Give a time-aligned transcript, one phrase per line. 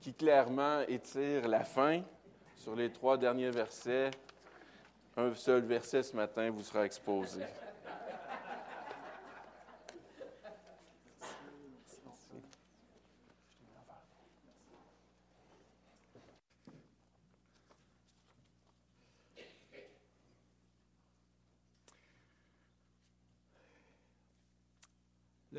[0.00, 2.02] Qui clairement étire la fin
[2.56, 4.10] sur les trois derniers versets.
[5.16, 7.40] Un seul verset ce matin vous sera exposé.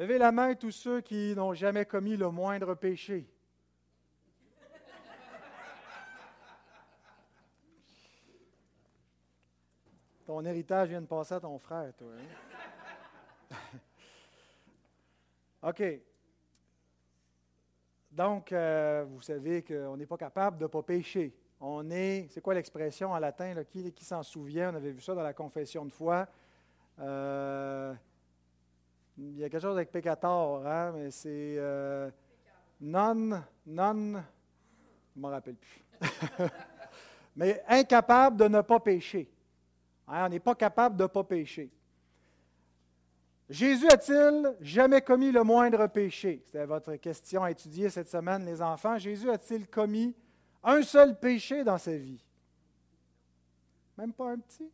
[0.02, 3.30] Levez la main tous ceux qui n'ont jamais commis le moindre péché.
[10.26, 12.08] Ton héritage vient de passer à ton frère, toi.
[13.52, 13.56] hein?
[15.70, 15.84] OK.
[18.12, 21.32] Donc, euh, vous savez qu'on n'est pas capable de ne pas pécher.
[21.60, 23.54] On est, c'est quoi l'expression en latin?
[23.54, 23.64] là?
[23.64, 24.74] Qui, qui s'en souvient?
[24.74, 26.28] On avait vu ça dans la confession de foi.
[26.98, 27.94] Euh,
[29.22, 32.10] il y a quelque chose avec peccator, hein, mais c'est euh,
[32.80, 33.14] non,
[33.68, 35.84] non, je ne me rappelle plus.
[37.36, 39.30] mais incapable de ne pas pécher.
[40.08, 41.70] Hein, on n'est pas capable de ne pas pécher.
[43.48, 46.42] Jésus a-t-il jamais commis le moindre péché?
[46.46, 48.98] C'était votre question à étudier cette semaine, les enfants.
[48.98, 50.16] Jésus a-t-il commis
[50.64, 52.24] un seul péché dans sa vie?
[53.98, 54.72] Même pas un petit?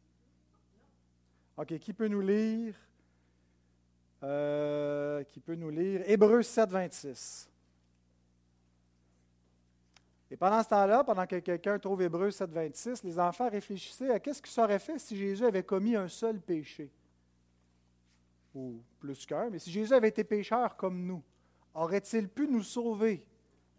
[1.58, 2.76] OK, qui peut nous lire?
[4.24, 7.48] Euh, qui peut nous lire Hébreux 7, 26.
[10.32, 14.20] Et pendant ce temps-là, pendant que quelqu'un trouve Hébreux 7, 26, les enfants réfléchissaient à
[14.20, 16.90] qu'est-ce qui serait fait si Jésus avait commis un seul péché.
[18.56, 21.22] Ou plus qu'un, mais si Jésus avait été pécheur comme nous,
[21.76, 23.24] aurait-il pu nous sauver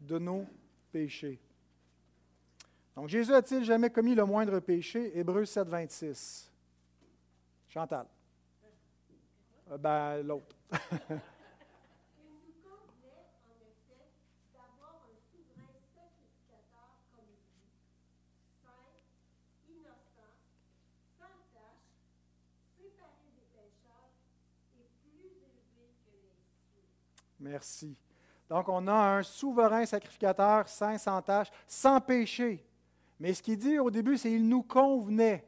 [0.01, 0.47] de nos
[0.93, 1.41] péchés?
[2.95, 5.19] Donc Jésus a-t-il jamais commis le moindre péché?
[5.19, 6.51] Hébreux 7, 26.
[7.69, 8.07] Chantal.
[9.71, 10.57] Euh, ben, l'autre.
[27.41, 27.97] Merci.
[28.49, 32.65] Donc, on a un souverain sacrificateur, saint, sans tache, sans péché.
[33.21, 35.45] Mais ce qu'il dit au début, c'est il nous convenait.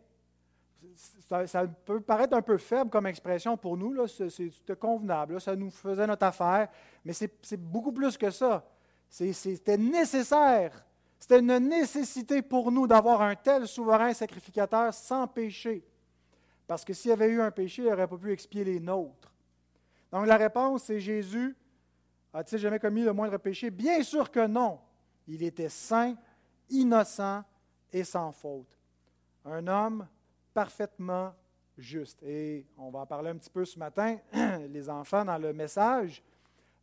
[1.47, 5.71] Ça, peut paraître un peu faible comme expression pour nous, là, c'est, convenable, ça nous
[5.71, 6.69] faisait notre affaire,
[7.05, 8.65] mais c'est, beaucoup plus que ça.
[9.09, 10.85] C'était nécessaire,
[11.19, 15.85] c'était une nécessité pour nous d'avoir un tel souverain sacrificateur sans péché.
[16.67, 19.33] Parce que s'il y avait eu un péché, il n'aurait pas pu expier les nôtres.
[20.11, 21.57] Donc la réponse, c'est Jésus
[22.33, 23.71] a-t-il jamais commis le moindre péché?
[23.71, 24.79] Bien sûr que non.
[25.27, 26.17] Il était saint,
[26.69, 27.43] innocent
[27.93, 28.79] et sans faute.
[29.45, 30.07] Un homme
[30.61, 31.35] parfaitement
[31.79, 32.23] juste.
[32.23, 34.19] Et on va en parler un petit peu ce matin,
[34.69, 36.23] les enfants, dans le message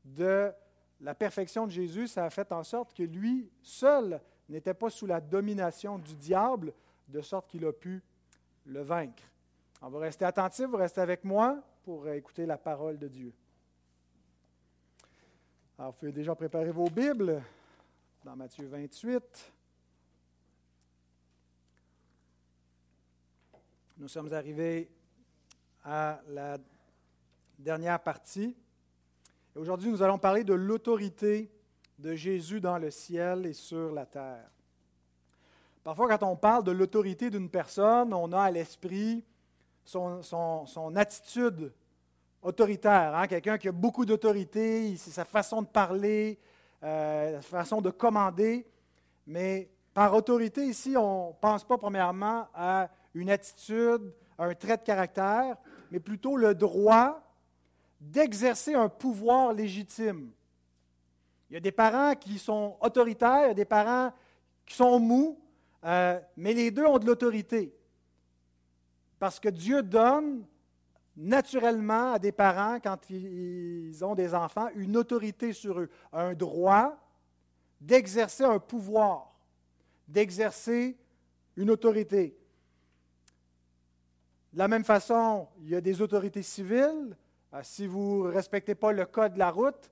[0.04, 0.52] de
[1.00, 5.06] la perfection de Jésus, ça a fait en sorte que lui seul n'était pas sous
[5.06, 6.74] la domination du diable,
[7.08, 8.02] de sorte qu'il a pu
[8.66, 9.22] le vaincre.
[9.84, 13.32] On va rester attentifs, vous restez avec moi pour écouter la parole de Dieu.
[15.78, 17.44] Alors, vous pouvez déjà préparer vos Bibles
[18.26, 19.54] dans Matthieu 28.
[23.98, 24.90] Nous sommes arrivés
[25.84, 26.58] à la
[27.58, 28.56] dernière partie.
[29.56, 31.50] Et Aujourd'hui, nous allons parler de l'autorité
[31.98, 34.50] de Jésus dans le ciel et sur la terre.
[35.84, 39.24] Parfois, quand on parle de l'autorité d'une personne, on a à l'esprit
[39.84, 41.72] son, son- son attitude
[42.42, 43.16] autoritaire.
[43.16, 43.26] hein.
[43.28, 46.38] Quelqu'un qui a beaucoup d'autorité, c'est sa façon de parler,
[46.84, 48.68] euh, sa façon de commander.
[49.26, 54.84] Mais par autorité, ici, on ne pense pas premièrement à une attitude, un trait de
[54.84, 55.58] caractère,
[55.92, 57.24] mais plutôt le droit
[58.00, 60.32] d'exercer un pouvoir légitime.
[61.50, 64.14] Il y a des parents qui sont autoritaires, il y a des parents
[64.66, 65.40] qui sont mous,
[65.84, 67.74] euh, mais les deux ont de l'autorité.
[69.20, 70.46] Parce que Dieu donne
[71.16, 76.96] naturellement à des parents, quand ils ont des enfants, une autorité sur eux, un droit
[77.82, 79.34] d'exercer un pouvoir,
[80.08, 80.98] d'exercer
[81.56, 82.38] une autorité.
[84.58, 87.16] De la même façon, il y a des autorités civiles.
[87.54, 89.92] Euh, Si vous ne respectez pas le code de la route,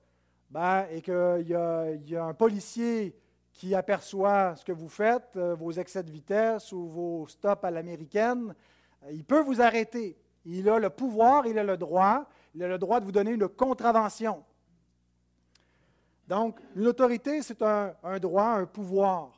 [0.50, 1.14] ben, et qu'il
[1.46, 3.16] y, a- il y a un policier
[3.52, 7.70] qui aperçoit ce que vous faites, euh, vos excès de vitesse ou vos stops à
[7.70, 8.56] l'américaine,
[9.04, 10.18] euh, il peut vous arrêter.
[10.44, 13.30] Il a le pouvoir, il a le droit, il a le droit de vous donner
[13.34, 14.42] une contravention.
[16.26, 19.30] Donc, une autorité, c'est un droit, un pouvoir.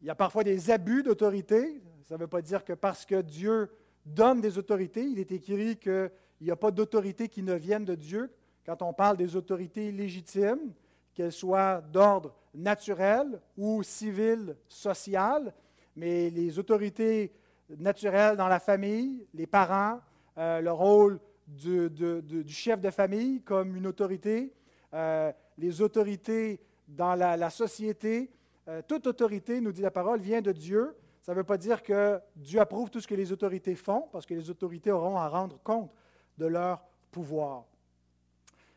[0.00, 1.82] Il y a parfois des abus d'autorité.
[2.04, 3.68] Ça ne veut pas dire que parce que Dieu
[4.04, 6.10] donne des autorités, il est écrit qu'il
[6.40, 8.30] n'y a pas d'autorité qui ne vienne de Dieu.
[8.64, 10.72] Quand on parle des autorités légitimes,
[11.14, 15.52] qu'elles soient d'ordre naturel ou civil, social,
[15.96, 17.32] mais les autorités
[17.78, 20.00] naturelles dans la famille, les parents,
[20.38, 24.52] euh, le rôle du, chef de famille comme une autorité,
[24.94, 28.30] euh, les autorités dans la, la société.
[28.68, 30.94] Euh, toute autorité, nous dit la parole, vient de Dieu.
[31.22, 34.24] Ça ne veut pas dire que Dieu approuve tout ce que les autorités font, parce
[34.24, 35.92] que les autorités auront à rendre compte
[36.38, 37.64] de leur pouvoir.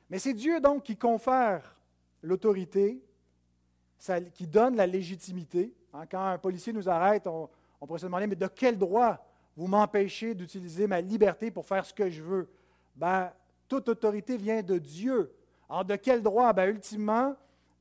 [0.09, 1.77] Mais c'est Dieu donc qui confère
[2.21, 3.01] l'autorité,
[4.33, 5.73] qui donne la légitimité.
[5.93, 7.49] Hein, quand un policier nous arrête, on,
[7.85, 9.25] pourrait se demander, mais de quel droit
[9.55, 12.49] vous m'empêchez d'utiliser ma liberté pour faire ce que je veux?
[12.95, 13.31] Ben,
[13.67, 15.33] toute autorité vient de Dieu.
[15.69, 16.51] Alors, de quel droit?
[16.51, 17.35] Ben, ultimement,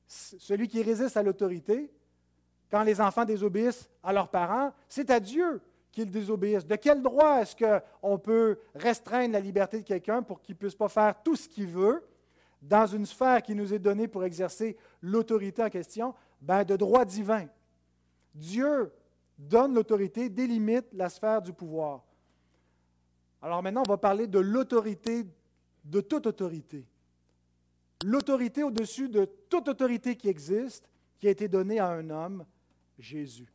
[0.07, 1.91] celui qui résiste à l'autorité,
[2.73, 5.61] quand les enfants désobéissent à leurs parents, c'est à Dieu
[5.93, 6.67] qu'ils désobéissent.
[6.67, 10.75] De quel droit est-ce qu'on peut restreindre la liberté de quelqu'un pour qu'il ne puisse
[10.75, 12.03] pas faire tout ce qu'il veut
[12.63, 16.15] dans une sphère qui nous est donnée pour exercer l'autorité en question?
[16.41, 17.45] Ben, de droit divin.
[18.35, 18.91] Dieu
[19.37, 22.03] donne l'autorité, délimite la sphère du pouvoir.
[23.43, 25.27] Alors maintenant, on va parler de l'autorité,
[25.85, 26.87] de toute autorité.
[28.03, 30.89] L'autorité au-dessus de toute autorité qui existe,
[31.19, 32.47] qui a été donnée à un homme,
[33.03, 33.53] Jésus.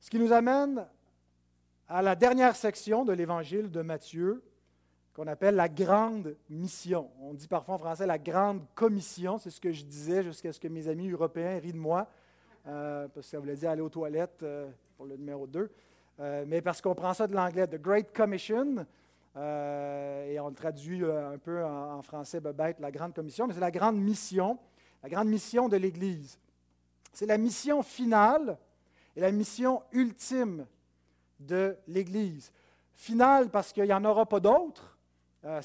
[0.00, 0.86] Ce qui nous amène
[1.88, 4.42] à la dernière section de l'évangile de Matthieu,
[5.14, 7.10] qu'on appelle la grande mission.
[7.22, 10.60] On dit parfois en français la grande commission, c'est ce que je disais jusqu'à ce
[10.60, 12.06] que mes amis européens rient de moi,
[12.66, 14.68] euh, parce que ça voulait dire aller aux toilettes euh,
[14.98, 15.70] pour le numéro 2.
[16.18, 18.86] Euh, mais parce qu'on prend ça de l'anglais, The Great Commission,
[19.36, 23.60] et on le traduit un peu en, en français bête, la grande commission, mais c'est
[23.60, 24.58] la grande mission,
[25.02, 26.38] la grande mission de l'Église.
[27.16, 28.58] C'est la mission finale
[29.16, 30.66] et la mission ultime
[31.40, 32.52] de l'Église.
[32.94, 34.98] Finale parce qu'il n'y en aura pas d'autres.
[35.42, 35.62] Euh,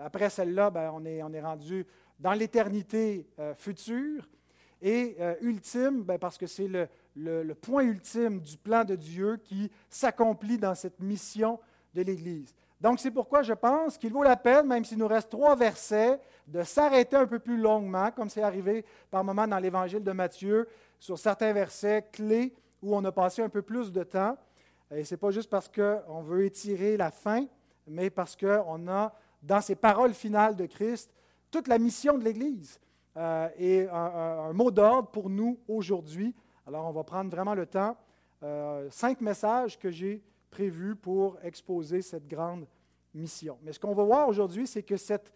[0.00, 1.86] après celle-là, ben, on, est, rendu
[2.18, 4.26] dans l'éternité euh, future.
[4.80, 6.70] Et euh, ultime, ben, parce que c'est
[7.14, 11.60] le point ultime du plan de Dieu qui s'accomplit dans cette mission
[11.92, 12.54] de l'Église.
[12.80, 16.18] Donc c'est pourquoi je pense qu'il vaut la peine, même s'il nous reste trois versets,
[16.46, 20.68] de s'arrêter un peu plus longuement, comme c'est arrivé par moments dans l'Évangile de Matthieu,
[20.98, 22.52] sur certains versets clés
[22.82, 24.36] où on a passé un peu plus de temps.
[24.90, 27.46] Et ce n'est pas juste parce qu'on veut étirer la fin,
[27.86, 31.10] mais parce qu'on a, dans ces paroles finales de Christ,
[31.50, 32.80] toute la mission de l'Église
[33.16, 36.34] euh, et un, mot d'ordre pour nous aujourd'hui.
[36.66, 37.96] Alors, on va prendre vraiment le temps.
[38.42, 42.66] euh, cinq messages que j'ai prévus pour exposer cette grande
[43.14, 43.58] mission.
[43.62, 45.32] Mais ce qu'on va voir aujourd'hui, c'est que cette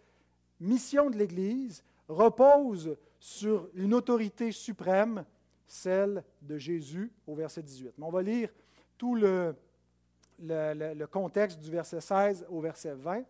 [0.59, 5.25] mission de l'Église repose sur une autorité suprême,
[5.67, 7.93] celle de Jésus au verset 18.
[7.97, 8.49] Mais on va lire
[8.97, 9.55] tout le,
[11.11, 13.23] contexte du verset 16 au verset 20.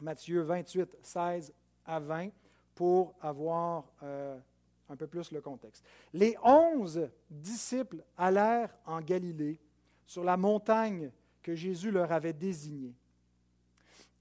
[0.00, 1.52] Matthieu 28, 16
[1.84, 2.30] à 20,
[2.74, 4.38] pour avoir euh,
[4.88, 5.84] un peu plus le contexte.
[6.12, 9.58] Les onze disciples allèrent en Galilée,
[10.06, 11.10] sur la montagne
[11.42, 12.94] que Jésus leur avait désignée.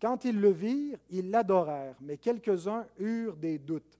[0.01, 3.99] Quand ils le virent, ils l'adorèrent, mais quelques-uns eurent des doutes.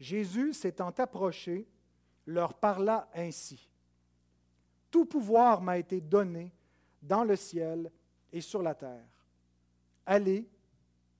[0.00, 1.66] Jésus, s'étant approché,
[2.26, 3.68] leur parla ainsi.
[4.90, 6.52] Tout pouvoir m'a été donné
[7.02, 7.90] dans le ciel
[8.32, 9.06] et sur la terre.
[10.06, 10.48] Allez,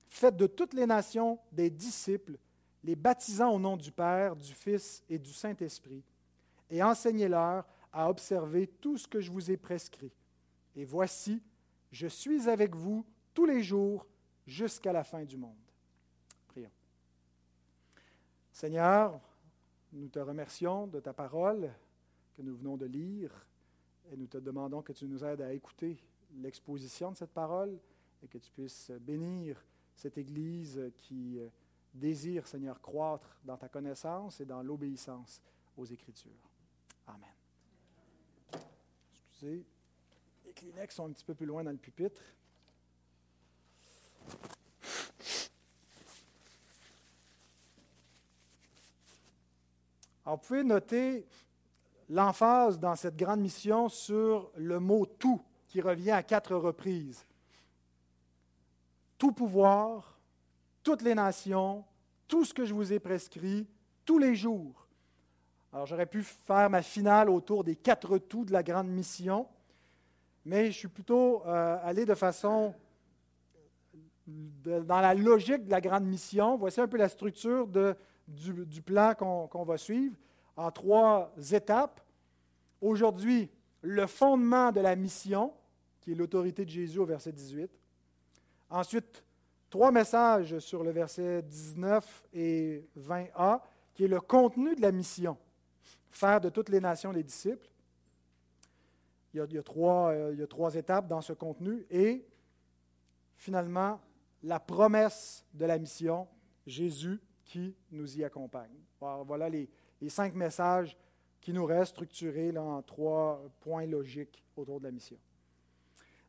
[0.07, 2.37] faites de toutes les nations des disciples,
[2.83, 6.03] les baptisant au nom du Père, du Fils et du Saint-Esprit,
[6.69, 10.11] et enseignez-leur à observer tout ce que je vous ai prescrit.
[10.75, 11.41] Et voici,
[11.91, 13.05] je suis avec vous
[13.39, 14.05] tous les jours
[14.45, 15.55] jusqu'à la fin du monde.
[16.49, 16.69] Prions.
[18.51, 19.17] Seigneur,
[19.93, 21.71] nous te remercions de ta parole
[22.35, 23.31] que nous venons de lire
[24.11, 26.03] et nous te demandons que tu nous aides à écouter
[26.35, 27.79] l'exposition de cette parole
[28.21, 29.63] et que tu puisses bénir
[29.95, 31.47] cette Église qui euh,
[31.93, 35.41] désire, Seigneur, croître dans ta connaissance et dans l'obéissance
[35.77, 36.51] aux Écritures.
[37.07, 37.29] Amen.
[39.31, 39.65] Excusez,
[40.45, 42.21] les Kleenex sont un petit peu plus loin dans le pupitre.
[50.25, 51.25] Alors, vous pouvez noter
[52.09, 57.25] l'emphase dans cette grande mission sur le mot tout qui revient à quatre reprises.
[59.17, 60.19] Tout pouvoir,
[60.83, 61.83] toutes les nations,
[62.27, 63.67] tout ce que je vous ai prescrit,
[64.05, 64.87] tous les jours.
[65.71, 69.47] Alors j'aurais pu faire ma finale autour des quatre tout de la grande mission,
[70.45, 72.73] mais je suis plutôt euh, allé de façon
[74.63, 76.57] dans la logique de la grande mission.
[76.57, 77.67] Voici un peu la structure
[78.27, 80.15] du, plan qu'on va suivre
[80.55, 82.01] en trois étapes.
[82.81, 83.49] Aujourd'hui,
[83.81, 85.53] le fondement de la mission,
[86.01, 87.69] qui est l'autorité de Jésus au verset 18.
[88.69, 89.23] Ensuite,
[89.69, 93.61] trois messages sur le verset 19 et 20a,
[93.93, 95.37] qui est le contenu de la mission,
[96.09, 97.69] faire de toutes les nations les disciples.
[99.35, 101.85] Euh, il y a trois étapes dans ce contenu.
[101.89, 102.25] Et
[103.35, 103.99] finalement,
[104.43, 106.27] la promesse de la mission,
[106.65, 108.77] Jésus qui nous y accompagne.
[108.99, 109.69] Voilà les,
[110.07, 110.95] cinq messages
[111.41, 115.17] qui nous restent structurés en trois points logiques autour de la mission.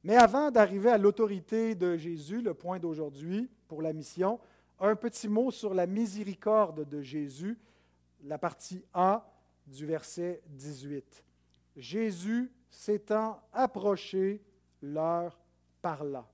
[0.02, 4.40] Mais avant d'arriver à l'autorité de Jésus, le point d'aujourd'hui pour la mission,
[4.78, 7.58] un petit mot sur la miséricorde de Jésus,
[8.24, 9.30] la partie A
[9.66, 11.22] du verset 18.
[11.76, 14.42] Jésus s'étant approché,
[14.80, 15.38] leur
[15.82, 16.26] parla.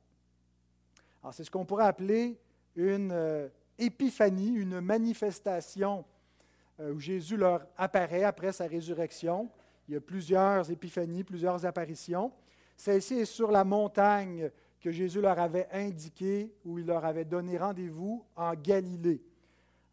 [1.32, 2.38] C'est ce qu'on pourrait appeler
[2.76, 6.04] une euh, épiphanie, une manifestation
[6.80, 9.48] euh, où Jésus leur apparaît après sa résurrection.
[9.88, 12.32] Il y a plusieurs épiphanies, plusieurs apparitions.
[12.76, 17.58] Celle-ci est sur la montagne que Jésus leur avait indiquée, où il leur avait donné
[17.58, 19.22] rendez-vous en Galilée.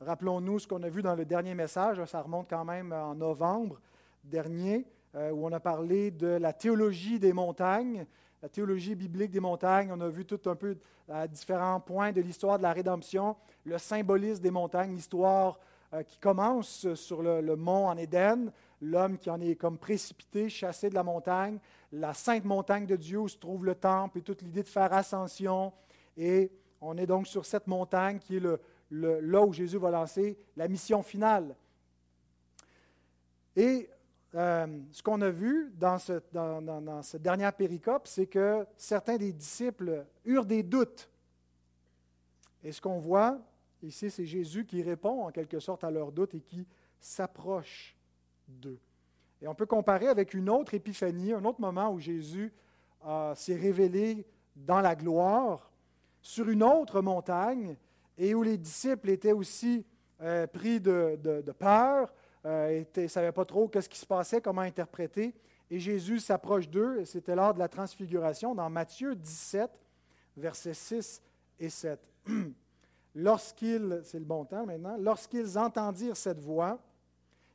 [0.02, 3.80] Rappelons-nous ce qu'on a vu dans le dernier message, ça remonte quand même en novembre
[4.24, 8.06] dernier, euh, où on a parlé de la théologie des montagnes,
[8.44, 9.90] la théologie biblique des montagnes.
[9.94, 10.78] On a vu tout un peu
[11.10, 15.58] à différents points de l'histoire de la rédemption, le symbolisme des montagnes, l'histoire
[15.94, 20.90] euh, qui commence sur le, mont en Éden, l'homme qui en est comme précipité, chassé
[20.90, 21.58] de la montagne,
[21.94, 24.92] la sainte montagne de Dieu où se trouve le temple et toute l'idée de faire
[24.92, 25.72] ascension.
[26.18, 28.44] Et on est donc sur cette montagne qui est
[28.92, 31.56] là où Jésus va lancer la mission finale.
[33.56, 33.88] Et
[34.36, 38.66] euh, ce qu'on a vu dans, ce- dans- dans- dans cette dernière péricope, c'est que
[38.78, 41.10] certains des disciples eurent des doutes.
[42.64, 43.40] Et ce qu'on voit
[43.82, 46.66] ici, c'est Jésus qui répond en quelque sorte à leurs doutes et qui
[47.00, 47.96] s'approche
[48.48, 48.80] d'eux.
[49.42, 52.54] Et on peut comparer avec une autre épiphanie, un autre moment où Jésus
[53.06, 54.26] euh, s'est révélé
[54.56, 55.70] dans la gloire
[56.22, 57.76] sur une autre montagne
[58.18, 59.86] et où les disciples étaient aussi
[60.22, 61.18] euh, pris de,
[61.60, 62.14] peur,
[62.46, 65.34] euh, ne savaient pas trop ce qui se passait, comment interpréter.
[65.70, 69.72] Et Jésus s'approche d'eux, c'était lors de la transfiguration, dans Matthieu 17,
[70.38, 71.22] versets 6
[71.60, 72.00] et 7.
[73.16, 76.80] Lorsqu'ils, c'est le bon temps maintenant, lorsqu'ils entendirent cette voix,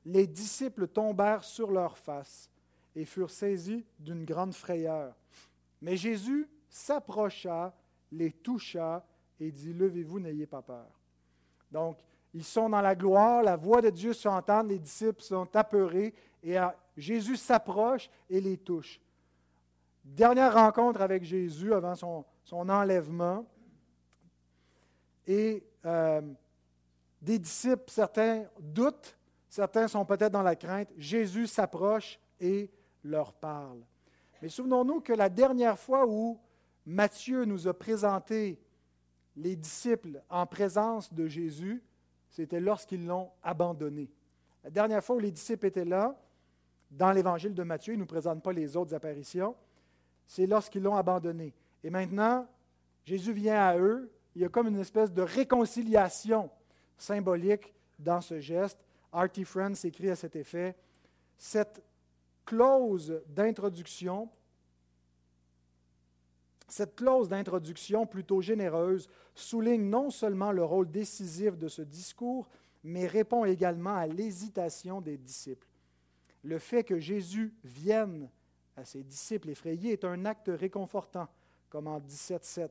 [0.07, 2.49] les disciples tombèrent sur leurs faces
[2.95, 5.17] et furent saisis d'une grande frayeur.
[5.83, 7.75] Mais Jésus s'approcha,
[8.13, 9.05] les toucha
[9.41, 10.89] et dit, Levez-vous, n'ayez pas peur.
[11.71, 11.99] Donc,
[12.39, 16.15] ils sont dans la gloire, la voix de Dieu s'entend, les disciples sont apeurés
[16.45, 16.57] et
[16.97, 19.01] Jésus s'approche et les touche.
[20.05, 23.45] Dernière rencontre avec Jésus avant son, son enlèvement.
[25.27, 26.21] Et euh,
[27.21, 29.19] des disciples, certains doutent,
[29.49, 30.91] certains sont peut-être dans la crainte.
[30.97, 32.71] Jésus s'approche et
[33.03, 33.81] leur parle.
[34.41, 36.39] Mais souvenons-nous que la dernière fois où
[36.87, 38.61] Matthieu nous a présenté
[39.35, 41.83] les disciples en présence de Jésus,
[42.31, 44.11] c'était lorsqu'ils l'ont abandonné.
[44.65, 46.21] La dernière fois où les disciples étaient là,
[46.91, 49.55] dans l'évangile de Matthieu, il ne nous présente pas les autres apparitions,
[50.27, 51.55] c'est lorsqu'ils l'ont abandonné.
[51.83, 52.47] Et maintenant,
[53.05, 56.51] Jésus vient à eux, il y a comme une espèce de réconciliation
[56.97, 58.79] symbolique dans ce geste.
[59.13, 60.77] Artie Friends écrit à cet effet,
[61.37, 61.83] cette
[62.45, 64.29] clause d'introduction,
[66.69, 72.49] cette clause d'introduction plutôt généreuse souligne non seulement le rôle décisif de ce discours,
[72.85, 75.67] mais répond également à l'hésitation des disciples.
[76.45, 78.31] Le fait que Jésus vienne
[78.77, 81.29] à ses disciples effrayés est un acte réconfortant,
[81.69, 82.69] comme en 17.7.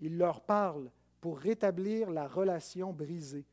[0.00, 3.44] Il leur parle pour rétablir la relation brisée,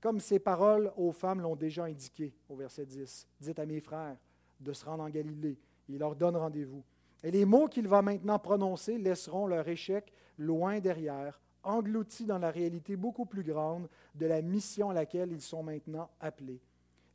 [0.00, 3.28] comme ces paroles aux femmes l'ont déjà indiqué au verset 10.
[3.40, 4.16] Dites à mes frères
[4.60, 5.58] de se rendre en Galilée.
[5.88, 6.82] Il leur donne rendez-vous.
[7.22, 12.50] Et les mots qu'il va maintenant prononcer laisseront leur échec loin derrière, engloutis dans la
[12.50, 16.60] réalité beaucoup plus grande de la mission à laquelle ils sont maintenant appelés.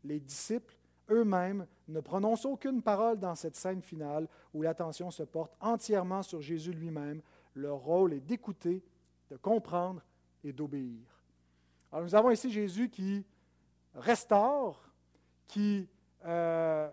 [0.03, 0.77] Les disciples
[1.09, 6.41] eux-mêmes ne prononcent aucune parole dans cette scène finale où l'attention se porte entièrement sur
[6.41, 7.21] Jésus lui-même.
[7.55, 8.83] Leur rôle est d'écouter,
[9.29, 10.01] de comprendre
[10.43, 11.01] et d'obéir.
[11.91, 13.25] Alors nous avons ici Jésus qui
[13.95, 14.89] restaure,
[15.47, 15.87] qui
[16.25, 16.89] euh,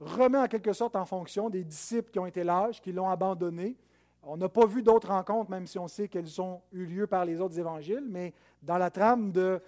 [0.00, 3.76] remet en quelque sorte en fonction des disciples qui ont été lâches, qui l'ont abandonné.
[4.22, 7.24] On n'a pas vu d'autres rencontres, même si on sait qu'elles ont eu lieu par
[7.24, 8.32] les autres évangiles, mais
[8.62, 9.60] dans la trame de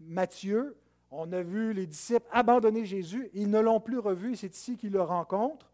[0.00, 0.76] Matthieu,
[1.10, 4.92] on a vu les disciples abandonner Jésus, ils ne l'ont plus revu, c'est ici qu'ils
[4.92, 5.70] le rencontrent.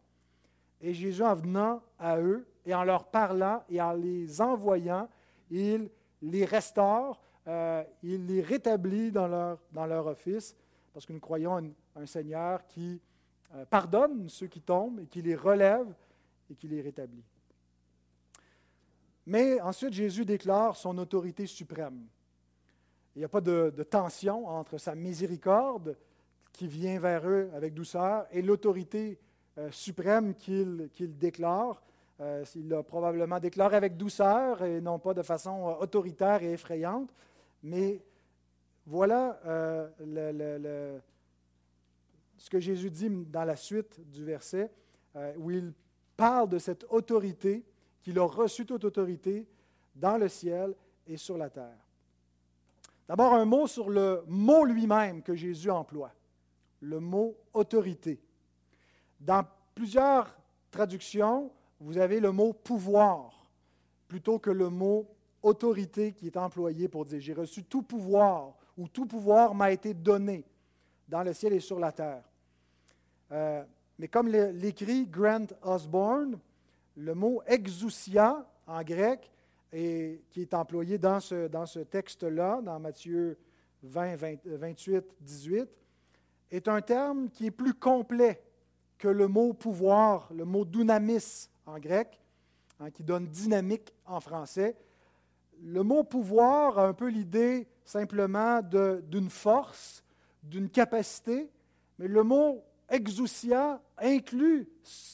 [0.81, 5.09] Et Jésus, en venant à eux et en leur parlant et en les envoyant,
[5.51, 5.89] il
[6.21, 10.57] les restaure, euh, il les rétablit dans leur, office,
[10.93, 13.01] parce que nous croyons un, un Seigneur qui
[13.69, 15.87] pardonne ceux qui tombent et qui les relève
[16.51, 17.25] et qui les rétablit.
[19.27, 22.07] Mais ensuite, Jésus déclare son autorité suprême.
[23.15, 25.97] Il n'y a pas de, tension entre sa miséricorde
[26.53, 29.19] qui vient vers eux avec douceur et l'autorité
[29.59, 31.83] euh, suprême qu'il déclare.
[32.21, 36.53] Euh, il l'a probablement déclaré avec douceur et non pas de façon euh, autoritaire et
[36.53, 37.11] effrayante.
[37.63, 38.03] Mais
[38.87, 41.01] voilà euh, le,
[42.43, 44.69] ce que Jésus dit dans la suite du verset,
[45.15, 45.73] euh, où il
[46.17, 47.65] parle de cette autorité,
[48.03, 49.47] qu'il a reçu toute autorité
[49.95, 50.75] dans le ciel
[51.07, 51.79] et sur la terre.
[53.07, 56.11] D'abord, un mot sur le mot lui-même que Jésus emploie,
[56.81, 58.21] le mot autorité.
[59.21, 60.37] Dans plusieurs
[60.73, 63.49] traductions, vous avez le mot pouvoir
[64.09, 65.07] plutôt que le mot
[65.45, 69.95] autorité qui est employé pour dire j'ai reçu tout pouvoir ou tout pouvoir m'a été
[69.95, 70.45] donné
[71.07, 72.25] dans le ciel et sur la terre.
[73.33, 73.65] Euh,
[73.99, 76.39] mais comme l'écrit Grant Osborne,
[76.97, 79.31] le mot exousia en grec,
[79.73, 83.39] et qui est employé dans ce, dans ce texte-là, dans Matthieu
[83.83, 85.69] 20, 20, 28, 18,
[86.51, 88.43] est un terme qui est plus complet
[88.99, 92.21] que le mot pouvoir, le mot dunamis en grec,
[92.81, 94.77] hein, qui donne dynamique en français.
[95.63, 100.05] Le mot pouvoir a un peu l'idée simplement d'une force,
[100.43, 101.51] d'une capacité,
[101.99, 104.69] mais le mot exousia inclut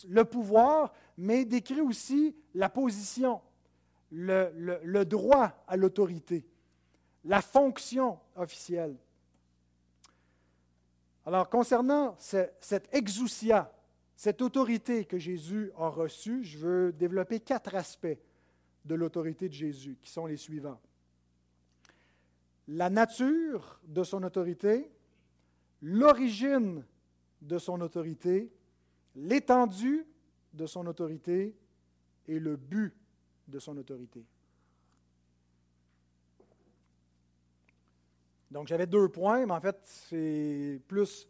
[0.08, 3.40] le pouvoir, mais décrit aussi la position,
[4.10, 6.46] le, droit à l'autorité,
[7.24, 8.96] la fonction officielle.
[11.24, 13.72] Alors, concernant ce, cette exousia,
[14.16, 18.18] cette autorité que Jésus a reçue, je veux développer quatre aspects
[18.84, 20.80] de l'autorité de Jésus, qui sont les suivants.
[22.66, 24.90] La nature de son autorité,
[25.82, 26.84] l'origine
[27.40, 28.52] de son autorité,
[29.14, 30.06] l'étendue
[30.52, 31.54] de son autorité
[32.26, 32.94] et le but
[33.46, 34.24] de son autorité.
[38.50, 41.28] Donc j'avais deux points, mais en fait c'est plus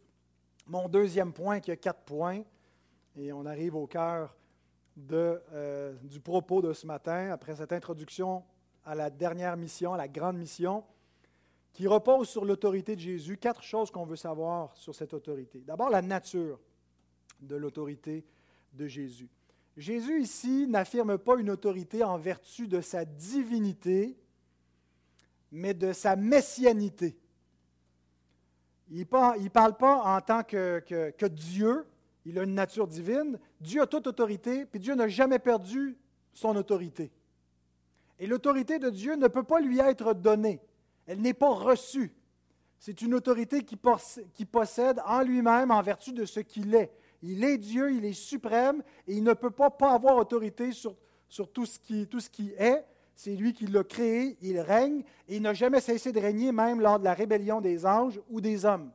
[0.67, 2.43] mon deuxième point qui a quatre points.
[3.17, 4.37] Et on arrive au cœur
[4.97, 8.45] de, euh, du propos de ce matin, après cette introduction
[8.85, 10.85] à la dernière mission, à la grande mission,
[11.73, 13.37] qui repose sur l'autorité de Jésus.
[13.37, 15.61] Quatre choses qu'on veut savoir sur cette autorité.
[15.61, 16.59] D'abord, la nature
[17.41, 18.25] de l'autorité
[18.73, 19.29] de Jésus.
[19.77, 24.17] Jésus ici n'affirme pas une autorité en vertu de sa divinité,
[25.53, 27.17] mais de sa messianité.
[28.91, 31.87] Il ne parle pas en tant que, Dieu,
[32.25, 33.39] il a une nature divine.
[33.61, 35.97] Dieu a toute autorité, puis Dieu n'a jamais perdu
[36.33, 37.13] son autorité.
[38.19, 40.61] Et l'autorité de Dieu ne peut pas lui être donnée.
[41.09, 42.13] Elle n'est pas reçue.
[42.79, 46.93] C'est une autorité qui possède en lui-même en vertu de ce qu'il est.
[47.23, 50.95] Il est Dieu, il est suprême et il ne peut pas, pas avoir autorité sur,
[51.53, 52.85] tout, ce qui, tout ce qui est.
[53.15, 56.81] C'est lui qui l'a créé, il règne et il n'a jamais cessé de régner, même
[56.81, 58.93] lors de la rébellion des anges ou des hommes.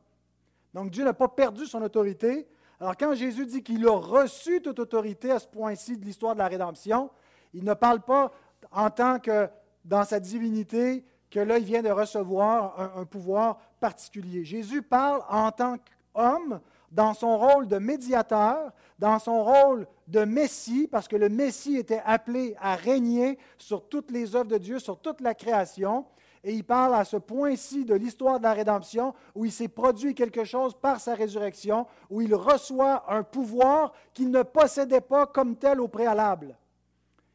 [0.72, 2.46] Donc Dieu n'a pas perdu son autorité.
[2.80, 6.38] Alors quand Jésus dit qu'il a reçu toute autorité à ce point-ci de l'histoire de
[6.38, 7.10] la rédemption,
[7.52, 8.32] il ne parle pas
[8.70, 9.48] en tant que
[9.84, 14.44] dans sa divinité que là, il vient de recevoir un, pouvoir particulier.
[14.44, 15.78] Jésus parle en tant
[16.14, 16.60] qu'homme,
[16.92, 18.70] dans son rôle de médiateur,
[19.00, 24.12] dans son rôle de Messie, parce que le Messie était appelé à régner sur toutes
[24.12, 26.06] les œuvres de Dieu, sur toute la création.
[26.44, 30.14] Et il parle à ce point-ci de l'histoire de la rédemption, où il s'est produit
[30.14, 35.56] quelque chose par sa résurrection, où il reçoit un pouvoir qu'il ne possédait pas comme
[35.56, 36.56] tel au préalable.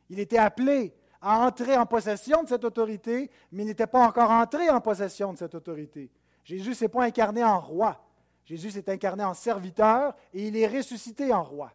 [0.10, 4.70] Il était appelé à entrer en possession de cette autorité, mais n'était pas encore entré
[4.70, 6.10] en possession de cette autorité.
[6.44, 8.02] Jésus ne s'est pas incarné en roi.
[8.46, 11.72] Jésus s'est incarné en serviteur et il est ressuscité en roi.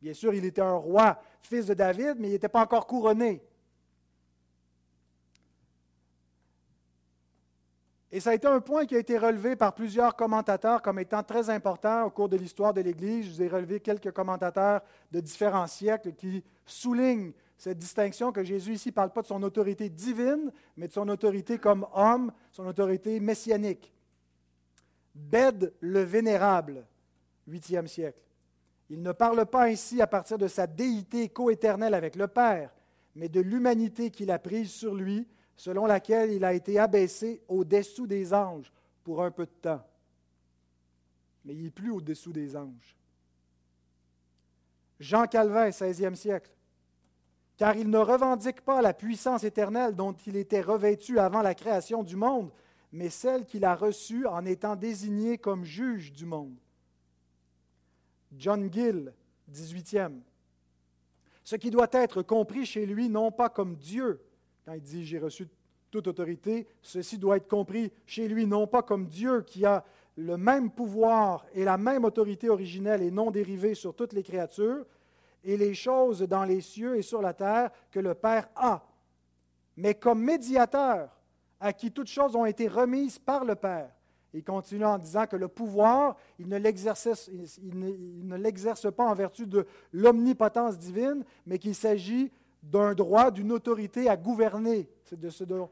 [0.00, 3.42] Bien sûr, il était un roi, fils de David, mais il n'était pas encore couronné.
[8.12, 11.24] Et ça a été un point qui a été relevé par plusieurs commentateurs comme étant
[11.24, 13.26] très important au cours de l'histoire de l'Église.
[13.26, 18.74] Je vous ai relevé quelques commentateurs de différents siècles qui soulignent cette distinction que Jésus
[18.74, 22.66] ici ne parle pas de son autorité divine, mais de son autorité comme homme, son
[22.66, 23.92] autorité messianique.
[25.14, 26.84] Bède le Vénérable,
[27.48, 28.20] 8e siècle.
[28.90, 32.74] Il ne parle pas ainsi à partir de sa déité coéternelle avec le Père,
[33.14, 38.06] mais de l'humanité qu'il a prise sur lui, selon laquelle il a été abaissé au-dessous
[38.06, 38.72] des anges
[39.04, 39.86] pour un peu de temps.
[41.44, 42.96] Mais il n'est plus au-dessous des anges.
[44.98, 46.50] Jean Calvin, 16e siècle.
[47.56, 52.02] Car il ne revendique pas la puissance éternelle dont il était revêtu avant la création
[52.02, 52.50] du monde,
[52.92, 56.56] mais celle qu'il a reçue en étant désigné comme juge du monde.
[58.36, 59.12] John Gill,
[59.52, 60.20] 18e.
[61.44, 64.20] Ce qui doit être compris chez lui, non pas comme Dieu,
[64.64, 65.46] quand il dit j'ai reçu
[65.90, 69.84] toute autorité, ceci doit être compris chez lui, non pas comme Dieu qui a
[70.16, 74.86] le même pouvoir et la même autorité originelle et non dérivée sur toutes les créatures,
[75.44, 78.82] et les choses dans les cieux et sur la terre que le Père a,
[79.76, 81.10] mais comme médiateur
[81.60, 83.90] à qui toutes choses ont été remises par le Père.
[84.34, 87.30] Il continue en disant que le pouvoir, il ne l'exerce,
[88.90, 94.88] pas en vertu de l'omnipotence divine, mais qu'il s'agit d'un droit, d'une autorité à gouverner.
[95.04, 95.70] C'est de ce dont,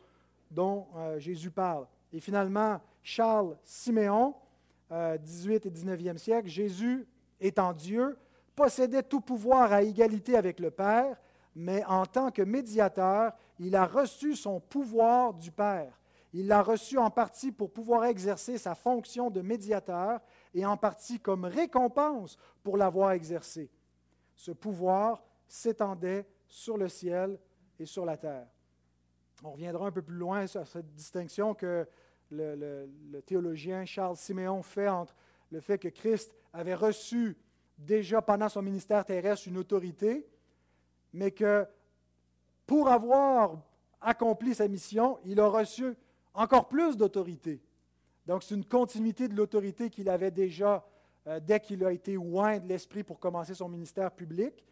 [0.49, 1.87] dont euh, Jésus parle.
[2.13, 4.35] Et finalement, Charles Siméon,
[4.91, 7.05] 18 euh, et 19e siècle, Jésus
[7.41, 8.17] étant Dieu,
[8.55, 11.21] possédait tout pouvoir à égalité avec le Père,
[11.55, 15.99] mais en tant que médiateur, il a reçu son pouvoir du Père.
[16.35, 20.21] Il l'a reçu en partie pour pouvoir exercer sa fonction de médiateur
[20.55, 23.71] et en partie comme récompense pour l'avoir exercé.
[24.35, 27.39] Ce pouvoir s'étendait sur le ciel
[27.79, 28.47] et sur la terre.
[29.45, 31.87] On reviendra un peu plus loin sur cette distinction que
[32.31, 32.89] le,
[33.27, 35.15] théologien Charles Siméon fait entre
[35.51, 37.37] le fait que Christ avait reçu
[37.79, 40.27] déjà pendant son ministère terrestre une autorité,
[41.13, 41.67] mais que
[42.67, 43.61] pour avoir
[44.01, 45.95] accompli sa mission, il a reçu
[46.35, 47.61] encore plus d'autorité.
[48.27, 50.85] Donc c'est une continuité de l'autorité qu'il avait déjà
[51.27, 54.65] euh, dès qu'il a été loin de l'Esprit pour commencer son ministère public.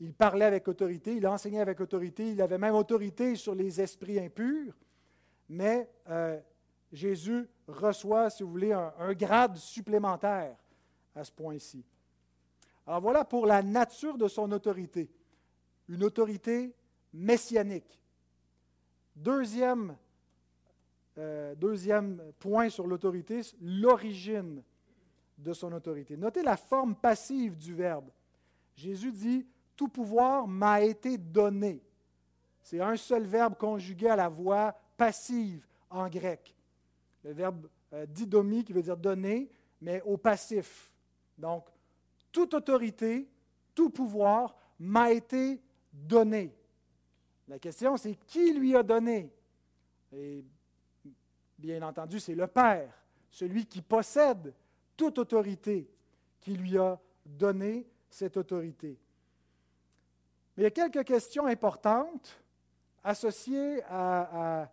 [0.00, 4.18] Il parlait avec autorité, il enseignait avec autorité, il avait même autorité sur les esprits
[4.18, 4.76] impurs,
[5.48, 6.38] mais euh,
[6.92, 10.56] Jésus reçoit, si vous voulez, un, grade supplémentaire
[11.14, 11.84] à ce point-ci.
[12.88, 15.08] Alors voilà pour la nature de son autorité,
[15.88, 16.74] une autorité
[17.12, 18.00] messianique.
[19.14, 19.94] Deuxième,
[21.18, 24.64] euh, deuxième point sur l'autorité, l'origine
[25.36, 26.16] de son autorité.
[26.16, 28.08] Notez la forme passive du verbe.
[28.74, 29.46] Jésus dit,
[29.76, 31.82] Tout pouvoir m'a été donné.
[32.62, 36.56] C'est un seul verbe conjugué à la voix passive en grec
[37.24, 40.90] le verbe euh, didomi qui veut dire donner, mais au passif.
[41.36, 41.66] Donc,
[42.32, 43.28] toute autorité,
[43.74, 45.60] tout pouvoir m'a été
[45.92, 46.54] donné.
[47.46, 49.32] La question, c'est qui lui a donné?
[50.12, 50.44] Et
[51.58, 52.92] bien entendu, c'est le Père,
[53.30, 54.54] celui qui possède
[54.96, 55.88] toute autorité,
[56.40, 58.98] qui lui a donné cette autorité.
[60.56, 62.38] Mais il y a quelques questions importantes
[63.04, 64.68] associées à,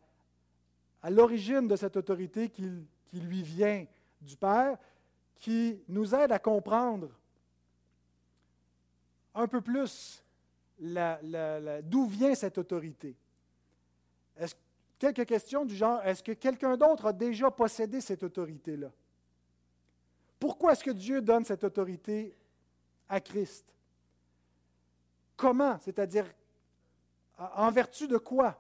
[1.10, 3.86] l'origine de cette autorité qui, lui vient
[4.20, 4.78] du Père,
[5.36, 7.10] qui nous aide à comprendre
[9.36, 10.24] un peu plus
[10.80, 13.16] d'où vient cette autorité.
[14.98, 18.92] Quelques questions du genre, est-ce que quelqu'un d'autre a déjà possédé cette autorité-là?
[20.40, 22.36] Pourquoi est-ce que Dieu donne cette autorité
[23.10, 23.66] à Christ?
[25.36, 26.26] Comment, c'est-à-dire
[27.38, 28.58] en vertu de quoi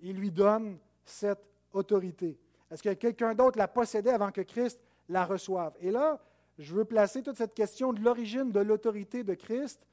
[0.00, 2.38] il lui donne cette autorité?
[2.70, 5.74] Est-ce que quelqu'un d'autre la possédait avant que Christ la reçoive?
[5.80, 6.18] Et là,
[6.58, 9.86] je veux placer toute cette question de l'origine de l'autorité de Christ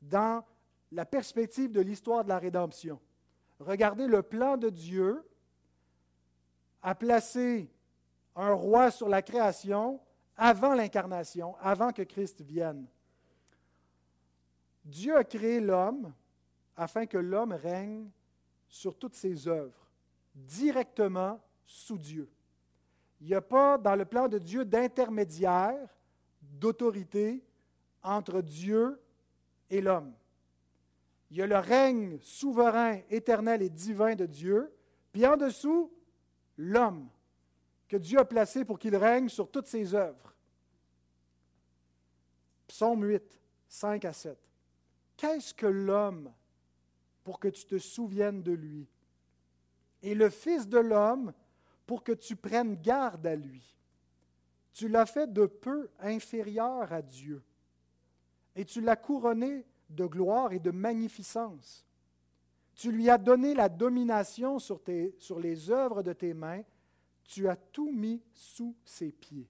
[0.00, 0.44] dans
[0.92, 3.00] la perspective de l'histoire de la rédemption.
[3.58, 5.24] Regardez le plan de Dieu
[6.82, 7.70] à placer
[8.36, 10.00] un roi sur la création
[10.36, 12.86] avant l'incarnation, avant que Christ vienne.
[14.84, 16.14] Dieu a créé l'homme
[16.76, 18.08] afin que l'homme règne
[18.68, 19.90] sur toutes ses œuvres
[20.34, 22.30] directement sous Dieu.
[23.20, 25.88] Il n'y a pas dans le plan de Dieu d'intermédiaire,
[26.40, 27.44] d'autorité
[28.02, 29.00] entre Dieu
[29.70, 30.14] et l'homme.
[31.30, 34.72] Il y a le règne souverain, éternel et divin de Dieu,
[35.12, 35.92] puis en dessous,
[36.56, 37.08] l'homme
[37.86, 40.34] que Dieu a placé pour qu'il règne sur toutes ses œuvres.
[42.66, 44.38] Psaume 8, 5 à 7.
[45.16, 46.32] Qu'est-ce que l'homme
[47.24, 48.88] pour que tu te souviennes de lui?
[50.02, 51.32] et le Fils de l'homme
[51.86, 53.76] pour que tu prennes garde à lui.
[54.72, 57.42] Tu l'as fait de peu inférieur à Dieu,
[58.56, 61.84] et tu l'as couronné de gloire et de magnificence.
[62.74, 66.62] Tu lui as donné la domination sur, les œuvres de tes mains,
[67.24, 69.48] tu as tout mis sous ses pieds.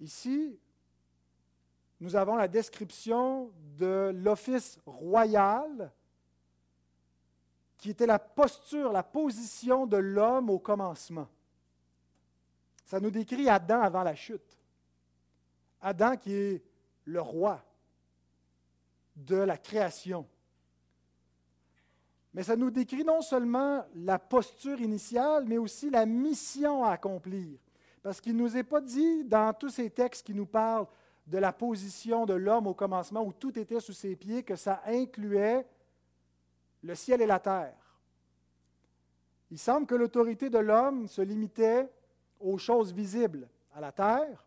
[0.00, 0.58] Ici,
[2.00, 5.92] nous avons la description de l'office royal
[7.78, 11.28] qui était la posture, la position de l'homme au commencement.
[12.84, 14.58] Ça nous décrit Adam avant la chute.
[15.82, 16.62] Adam qui est
[17.04, 17.62] le roi
[19.16, 20.26] de la création.
[22.32, 27.58] Mais ça nous décrit non seulement la posture initiale, mais aussi la mission à accomplir.
[28.02, 30.86] Parce qu'il ne nous est pas dit dans tous ces textes qui nous parlent
[31.26, 34.82] de la position de l'homme au commencement où tout était sous ses pieds que ça
[34.86, 35.66] incluait
[36.82, 38.00] le ciel et la terre.
[39.50, 41.88] Il semble que l'autorité de l'homme se limitait
[42.40, 44.44] aux choses visibles, à la terre,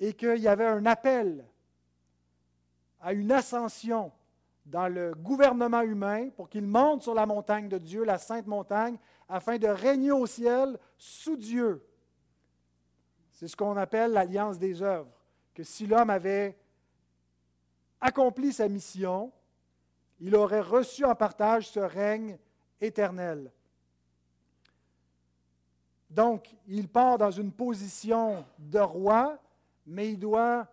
[0.00, 1.44] et qu'il y avait un appel
[3.00, 4.12] à une ascension
[4.66, 8.96] dans le gouvernement humain pour qu'il monte sur la montagne de Dieu, la sainte montagne,
[9.28, 11.86] afin de régner au ciel sous Dieu.
[13.32, 15.10] C'est ce qu'on appelle l'alliance des œuvres,
[15.54, 16.56] que si l'homme avait
[18.00, 19.32] accompli sa mission,
[20.20, 22.38] il aurait reçu en partage ce règne
[22.80, 23.52] éternel.
[26.08, 29.38] Donc, il part dans une position de roi,
[29.86, 30.66] mais il doit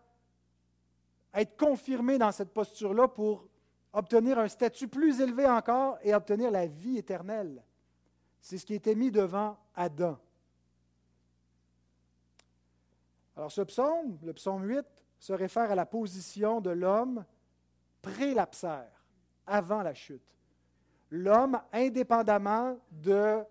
[1.34, 3.47] être confirmé dans cette posture-là pour
[3.93, 7.63] obtenir un statut plus élevé encore et obtenir la vie éternelle.
[8.41, 10.17] C'est ce qui était mis devant Adam.
[13.36, 14.86] Alors ce psaume, le psaume 8,
[15.19, 17.24] se réfère à la position de l'homme
[18.02, 19.06] pré-lapsaire,
[19.45, 20.21] avant la chute.
[21.12, 23.43] L'homme, indépendamment de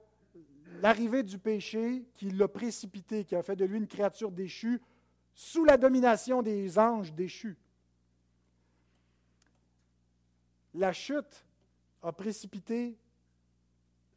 [0.81, 4.81] l'arrivée du péché qui l'a précipité, qui a fait de lui une créature déchue,
[5.41, 7.57] sous la domination des anges déchus.
[10.75, 11.47] La chute
[12.03, 12.95] a précipité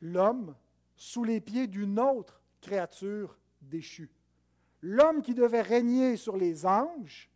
[0.01, 0.53] l'homme
[0.97, 4.11] sous les pieds d'une autre créature déchue.
[4.81, 7.29] L'homme qui devait régner sur les anges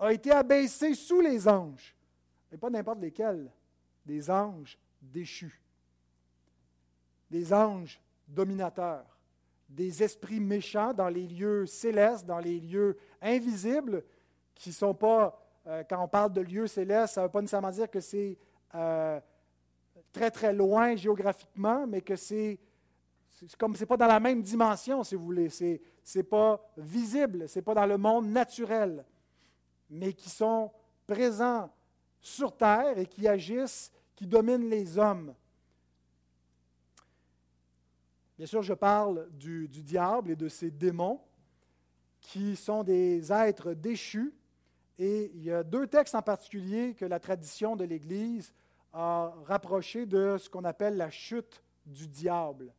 [0.00, 1.94] a été abaissé sous les anges,
[2.50, 3.52] et pas n'importe lesquels,
[4.04, 5.62] des anges déchus,
[7.30, 9.11] des anges dominateurs,
[9.72, 14.04] des esprits méchants dans les lieux célestes, dans les lieux invisibles,
[14.54, 17.40] qui ne sont pas, euh, quand on parle de lieux célestes, ça ne veut pas
[17.40, 18.36] nécessairement dire que c'est
[18.74, 19.18] euh,
[20.12, 22.58] très très loin géographiquement, mais que c'est
[23.58, 25.48] comme c'est pas dans la même dimension, si vous voulez.
[25.48, 25.80] C'est
[26.14, 29.04] n'est pas visible, c'est pas dans le monde naturel,
[29.88, 30.70] mais qui sont
[31.06, 31.70] présents
[32.20, 35.34] sur terre et qui agissent, qui dominent les hommes.
[38.42, 41.20] Bien sûr, je parle du, diable et de ses démons,
[42.20, 44.34] qui sont des êtres déchus.
[44.98, 48.52] Et il y a deux textes en particulier que la tradition de l'Église
[48.92, 52.74] a rapproché de ce qu'on appelle la chute du diable.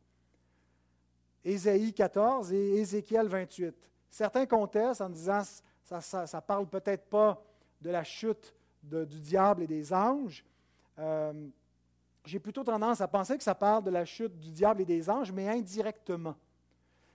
[1.42, 3.74] Ésaïe 14 et Ézéchiel 28.
[4.10, 5.40] Certains contestent en disant
[5.82, 7.42] ça ne parle peut-être pas
[7.80, 10.44] de la chute du diable et des anges.
[10.98, 11.32] Euh,
[12.24, 15.10] j'ai plutôt tendance à penser que ça parle de la chute du diable et des
[15.10, 16.34] anges, mais indirectement.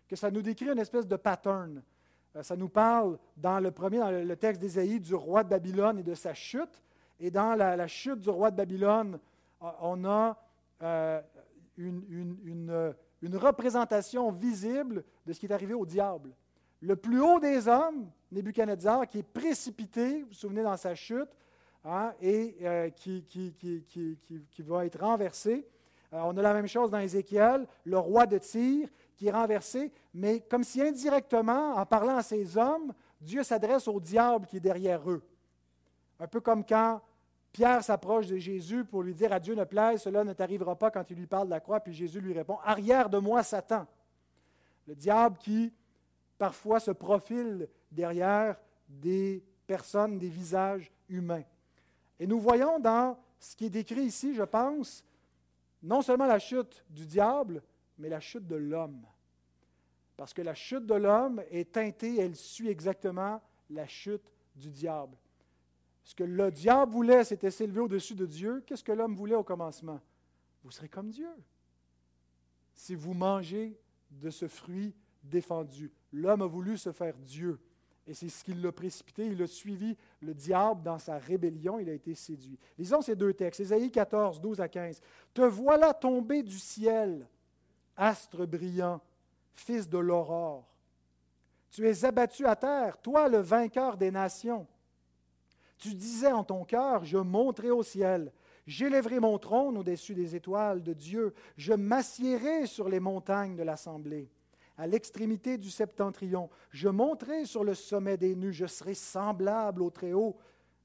[0.08, 1.82] Que ça nous décrit une espèce de pattern.
[2.36, 6.00] Euh, ça nous parle dans le premier, dans le texte d'Ésaïe, du roi de Babylone
[6.00, 6.84] et de sa chute.
[7.20, 9.20] Et dans la, chute du roi de Babylone,
[9.62, 10.38] euh, on a
[11.78, 16.34] une une représentation visible de ce qui est arrivé au diable.
[16.82, 21.30] Le plus haut des hommes, Nebuchadnezzar, qui est précipité, vous vous souvenez, dans sa chute,
[21.86, 25.66] hein, et euh, qui, qui, va être renversé.
[26.14, 29.92] Euh, on a la même chose dans Ézéchiel, le roi de Tyr qui est renversé,
[30.14, 34.62] mais comme si indirectement, en parlant à ces hommes, Dieu s'adresse au diable qui est
[34.62, 35.22] derrière eux.
[36.20, 37.02] Un peu comme quand
[37.52, 40.92] Pierre s'approche de Jésus pour lui dire à Dieu ne plaise, cela ne t'arrivera pas
[40.92, 43.86] quand il lui parle de la croix, puis Jésus lui répond Arrière de moi, Satan.
[44.88, 45.74] Le diable qui
[46.38, 51.44] parfois se profile derrière des personnes, des visages humains.
[52.20, 55.04] Et nous voyons dans ce qui est décrit ici, je pense,
[55.82, 57.64] non seulement la chute du diable,
[57.98, 59.06] mais la chute de l'homme.
[60.18, 65.16] Parce que la chute de l'homme est teintée, elle suit exactement la chute du diable.
[66.04, 68.64] Ce que le diable voulait, c'était s'élever au-dessus de Dieu.
[68.66, 70.02] Qu'est-ce que l'homme voulait au commencement?
[70.64, 71.30] Vous serez comme Dieu.
[72.74, 73.80] Si vous mangez
[74.12, 75.92] de ce fruit défendu.
[76.12, 77.60] L'homme a voulu se faire Dieu.
[78.10, 79.28] Et c'est ce qui l'a précipité.
[79.28, 81.78] Il a suivi le diable dans sa rébellion.
[81.78, 82.58] Il a été séduit.
[82.76, 83.60] Lisons ces deux textes.
[83.60, 85.00] Ésaïe 14, 12 à 15.
[85.32, 87.28] Te voilà tombé du ciel,
[87.96, 89.00] astre brillant,
[89.54, 90.68] fils de l'aurore.
[91.70, 94.66] Tu es abattu à terre, toi le vainqueur des nations.
[95.78, 98.34] Tu disais en ton cœur, je monterai au ciel,
[98.66, 104.32] j'élèverai mon trône au-dessus des étoiles de Dieu, je m'assiérai sur les montagnes de l'assemblée.
[104.80, 109.92] À l'extrémité du septentrion, je monterai sur le sommet des nues, je serai semblable au
[109.92, 110.38] Très-Haut,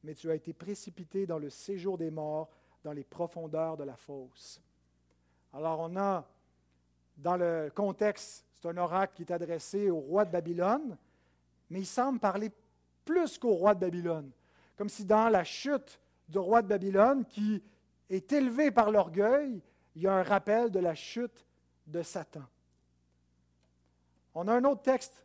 [0.02, 2.50] mais tu as été précipité dans le séjour des morts,
[2.83, 4.61] dans les profondeurs de la fosse.
[5.52, 6.28] Alors on a,
[7.16, 10.98] dans le contexte, c'est un oracle qui est adressé au roi de Babylone,
[11.70, 12.50] mais il semble parler
[13.07, 14.30] plus qu'au roi de Babylone
[14.76, 17.62] comme si dans la chute du roi de Babylone, qui
[18.11, 19.62] est élevé par l'orgueil,
[19.94, 21.46] il y a un rappel de la chute
[21.87, 22.42] de Satan.
[24.35, 25.25] On a un autre texte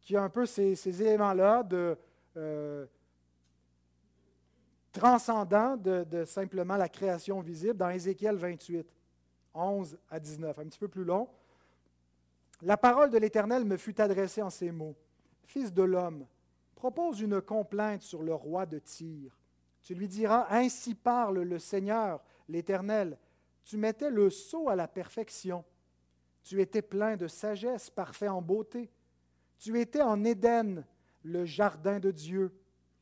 [0.00, 1.96] qui a un peu ces, éléments-là de
[2.36, 2.86] euh,
[4.92, 8.86] transcendant de, de simplement la création visible dans Ézéchiel 28,
[9.54, 11.28] 11 à 19, un petit peu plus long.
[12.62, 14.96] La parole de l'Éternel me fut adressée en ces mots.
[15.44, 16.26] Fils de l'homme,
[16.74, 19.36] propose une complainte sur le roi de Tyr.
[19.82, 23.16] Tu lui diras, Ainsi parle le Seigneur, l'Éternel.
[23.64, 25.64] Tu mettais le sceau à la perfection.
[26.48, 28.90] Tu étais plein de sagesse, parfait en beauté.
[29.58, 30.82] Tu étais en Éden,
[31.22, 32.58] le jardin de Dieu.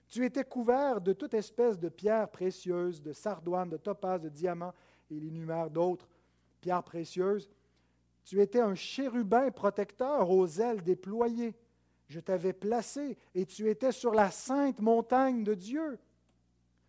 [0.08, 4.74] Tu étais couvert de toute espèce de pierres précieuses, de sardoines, de topazes, de diamants,
[5.12, 6.08] et il d'autres
[6.60, 7.48] pierres précieuses.
[8.24, 11.54] Tu étais un chérubin protecteur aux ailes déployées.
[12.08, 16.00] Je t'avais placé et tu étais sur la sainte montagne de Dieu.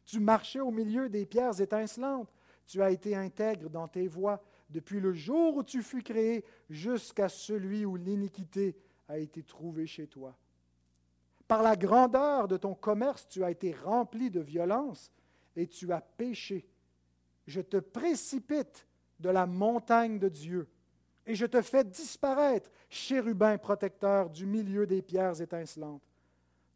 [0.06, 2.34] Tu marchais au milieu des pierres étincelantes.
[2.66, 7.30] Tu as été intègre dans tes voies depuis le jour où tu fus créé jusqu'à
[7.30, 8.76] celui où l'iniquité
[9.08, 10.36] a été trouvée chez toi.
[11.48, 15.12] Par la grandeur de ton commerce, tu as été rempli de violence
[15.56, 16.68] et tu as péché.
[17.46, 18.86] Je te précipite
[19.20, 20.68] de la montagne de Dieu
[21.26, 26.02] et je te fais disparaître, chérubin protecteur du milieu des pierres étincelantes.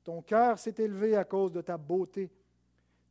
[0.04, 2.32] Ton cœur s'est élevé à cause de ta beauté.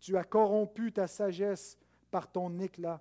[0.00, 1.78] Tu as corrompu ta sagesse
[2.10, 3.00] par ton éclat.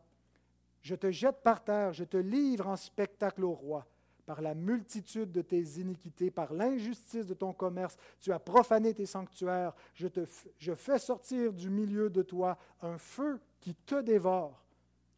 [0.82, 3.86] Je te jette par terre, je te livre en spectacle au roi.
[4.26, 9.08] Par la multitude de tes iniquités, par l'injustice de ton commerce, tu as profané tes
[9.08, 9.74] sanctuaires.
[9.96, 10.08] Je,
[10.58, 14.64] je fais sortir du milieu de toi un feu qui te dévore.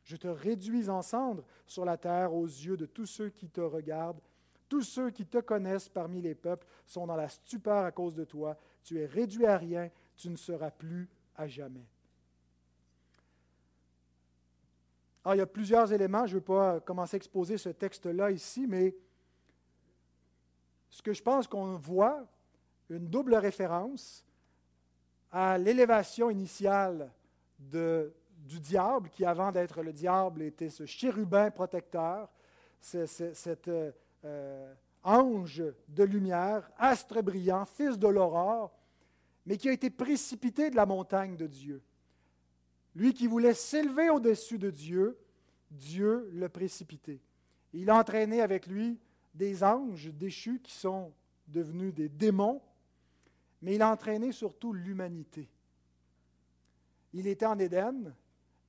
[0.04, 3.62] Je te réduis en cendres sur la terre aux yeux de tous ceux qui te
[3.62, 4.22] regardent.
[4.70, 8.24] Tous ceux qui te connaissent parmi les peuples sont dans la stupeur à cause de
[8.24, 8.58] toi.
[8.84, 11.91] Tu es réduit à rien, tu ne seras plus à jamais.
[15.24, 18.32] Alors, il y a plusieurs éléments, je ne veux pas commencer à exposer ce texte-là
[18.32, 18.96] ici, mais
[20.90, 22.26] ce que je pense qu'on voit,
[22.90, 24.26] une double référence
[25.32, 27.12] à l'élévation initiale
[27.60, 32.28] du diable, qui avant d'être le diable était ce chérubin protecteur,
[32.80, 33.92] cet euh,
[34.26, 38.76] euh, ange de lumière, astre brillant, fils de l'aurore,
[39.46, 41.82] mais qui a été précipité de la montagne de Dieu.
[42.96, 45.18] Lui qui voulait s'élever au-dessus de Dieu,
[45.70, 47.22] Dieu l'a précipité.
[47.74, 49.00] Il a entraîné avec lui
[49.34, 51.14] des anges déchus qui sont
[51.48, 52.62] devenus des démons,
[53.62, 55.50] mais il a entraîné surtout l'humanité.
[57.14, 58.14] Il était en Éden,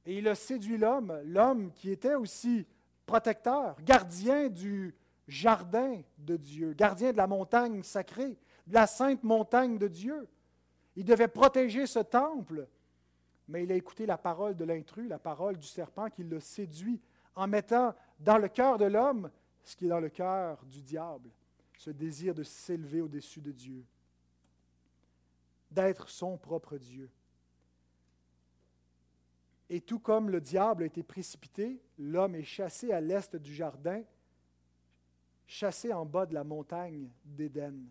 [0.05, 2.67] et il a séduit l'homme, l'homme qui était aussi
[3.07, 4.95] protecteur, gardien du
[5.29, 10.29] jardin de Dieu, gardien de la montagne sacrée, de la sainte montagne de Dieu.
[10.97, 12.69] Il devait protéger ce temple,
[13.53, 16.99] mais il a écouté la parole de l'intrus, la parole du serpent qui l'a séduit
[17.35, 19.31] en mettant dans le cœur de l'homme
[19.63, 21.29] ce qui est dans le cœur du diable,
[21.77, 23.85] ce désir de s'élever au-dessus de Dieu,
[25.71, 27.11] d'être son propre Dieu.
[29.69, 34.03] Et tout comme le diable a été précipité, l'homme est chassé à l'est du jardin,
[35.47, 37.85] chassé en bas de la montagne d'Éden.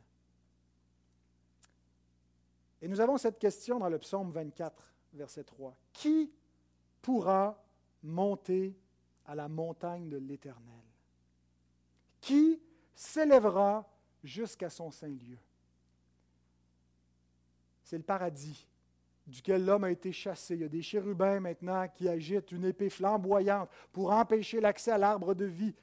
[2.81, 5.75] Et nous avons cette question dans le psaume 24, verset 3.
[5.93, 6.31] Qui
[7.01, 7.63] pourra
[8.03, 8.77] monter
[9.25, 10.61] à la montagne de l'Éternel?
[12.19, 12.61] Qui
[12.93, 13.89] s'élèvera
[14.23, 15.37] jusqu'à son saint lieu?
[17.83, 18.67] C'est le paradis
[19.27, 20.55] duquel l'homme a été chassé.
[20.55, 24.97] Il y a des chérubins maintenant qui agitent une épée flamboyante pour empêcher l'accès à
[24.97, 25.75] l'arbre de vie,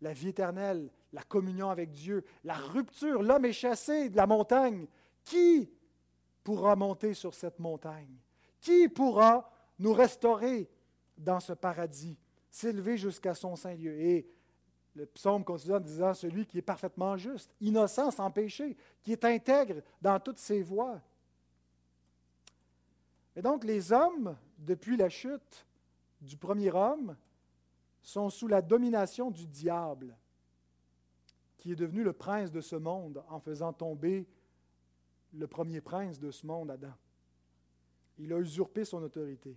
[0.00, 3.22] la vie éternelle, la communion avec Dieu, la rupture.
[3.22, 4.86] L'homme est chassé de la montagne.
[5.24, 5.70] Qui
[6.44, 8.16] pourra monter sur cette montagne?
[8.66, 9.48] Qui pourra
[9.78, 10.68] nous restaurer
[11.16, 12.18] dans ce paradis,
[12.50, 13.96] s'élever jusqu'à son saint lieu?
[13.96, 14.28] Et
[14.96, 19.24] le psaume continue en disant celui qui est parfaitement juste, innocent, sans péché, qui est
[19.24, 21.00] intègre dans toutes ses voies.
[23.36, 25.64] Et donc, les hommes, depuis la chute
[26.20, 27.16] du premier homme,
[28.02, 30.16] sont sous la domination du diable,
[31.56, 34.26] qui est devenu le prince de ce monde en faisant tomber
[35.32, 36.94] le premier prince de ce monde, Adam.
[38.18, 39.54] Il a usurpé son autorité.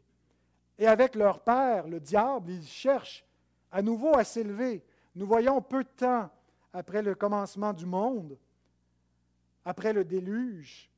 [0.78, 3.26] Et avec leur père, le diable, ils cherchent
[3.72, 4.84] à nouveau à s'élever.
[5.16, 6.30] Nous voyons peu de temps
[6.74, 8.38] après le commencement du monde,
[9.66, 10.90] après le déluge,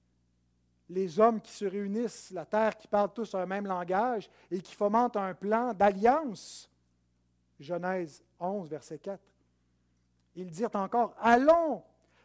[0.90, 4.76] les hommes qui se réunissent, la terre qui parle tous un même langage et qui
[4.76, 6.70] fomentent un plan d'alliance.
[7.60, 9.20] Genèse 11, verset 4.
[10.36, 11.82] Ils dirent encore, Allons,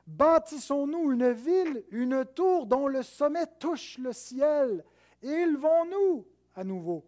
[0.06, 4.84] bâtissons-nous une ville, une tour dont le sommet touche le ciel,
[5.28, 7.04] élevons-nous à nouveau.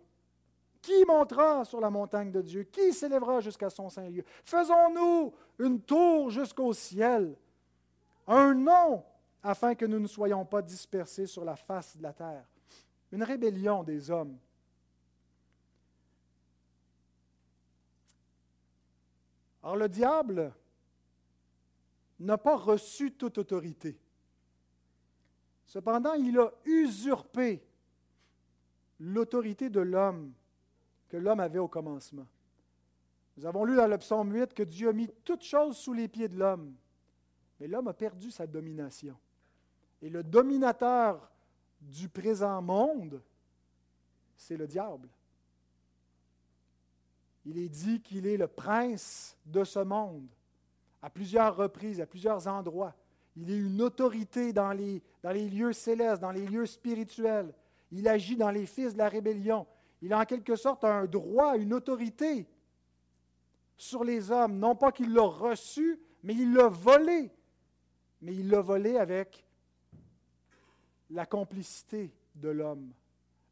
[0.80, 2.64] Qui montera sur la montagne de Dieu?
[2.64, 4.24] Qui s'élèvera jusqu'à son saint lieu?
[4.44, 7.36] Faisons-nous une tour jusqu'au ciel,
[8.26, 9.04] un nom
[9.42, 12.46] afin que nous ne soyons pas dispersés sur la face de la terre.
[13.10, 14.38] Une rébellion des hommes.
[19.62, 20.52] Alors le diable
[22.20, 23.98] n'a pas reçu toute autorité.
[25.66, 27.62] Cependant, il a usurpé
[29.01, 30.32] l'autorité de l'homme
[31.09, 32.26] que l'homme avait au commencement.
[33.36, 36.09] Nous avons lu dans le psaume 8 que Dieu a mis toutes choses sous les
[36.09, 36.74] pieds de l'homme,
[37.61, 39.16] mais l'homme a perdu sa domination.
[40.03, 41.30] Et le dominateur
[41.80, 43.22] du présent monde,
[44.36, 45.09] c'est le diable.
[47.44, 50.28] Il est dit qu'il est le prince de ce monde
[51.01, 52.94] à plusieurs reprises, à plusieurs endroits.
[53.36, 57.55] Il est une autorité dans les, dans les lieux célestes, dans les lieux spirituels.
[57.91, 59.66] Il agit dans les fils de la rébellion.
[60.03, 62.47] Il a en quelque sorte un droit, une autorité
[63.76, 64.59] sur les hommes.
[64.59, 67.30] Non pas qu'il l'a reçu, mais il l'a volé.
[68.20, 69.45] Mais il l'a volé avec
[71.11, 72.93] la complicité de l'homme.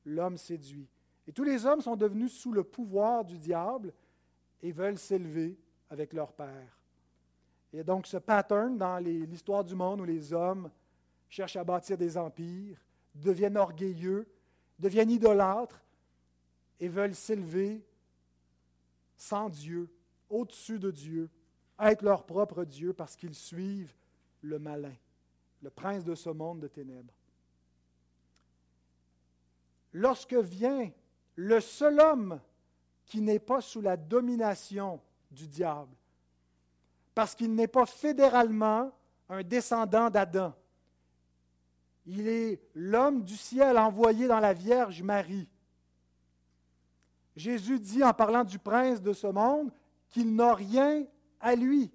[0.04, 0.88] L'homme séduit.
[1.26, 3.92] Et tous les hommes sont devenus sous le pouvoir du diable
[4.62, 5.58] et veulent s'élever
[5.90, 6.78] avec leur Père.
[7.72, 10.70] Et donc ce pattern dans l'histoire du monde où les hommes
[11.28, 12.78] cherchent à bâtir des empires,
[13.20, 14.26] deviennent orgueilleux,
[14.78, 15.82] deviennent idolâtres
[16.80, 17.84] et veulent s'élever
[19.16, 19.90] sans Dieu,
[20.28, 21.30] au-dessus de Dieu,
[21.78, 23.94] être leur propre Dieu parce qu'ils suivent
[24.42, 24.94] le malin,
[25.62, 27.14] le prince de ce monde de ténèbres.
[29.92, 30.90] Lorsque vient
[31.36, 32.40] le seul homme
[33.06, 35.00] qui n'est pas sous la domination
[35.30, 35.94] du diable,
[37.14, 38.92] parce qu'il n'est pas fédéralement
[39.28, 40.54] un descendant d'Adam.
[42.06, 45.48] Il est l'homme du ciel envoyé dans la Vierge Marie.
[47.34, 49.72] Jésus dit en parlant du prince de ce monde
[50.08, 51.04] qu'il n'a rien
[51.40, 51.90] à lui,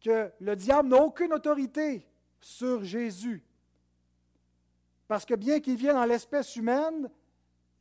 [0.00, 2.06] que le diable n'a aucune autorité
[2.40, 3.42] sur Jésus.
[5.06, 7.08] Parce que bien qu'il vienne dans l'espèce humaine,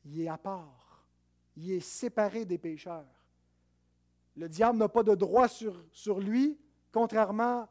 [0.05, 1.05] il est à part.
[1.57, 3.05] Il est séparé des pécheurs.
[4.35, 6.57] Le diable n'a pas de droit sur, sur lui,
[6.91, 7.67] contrairement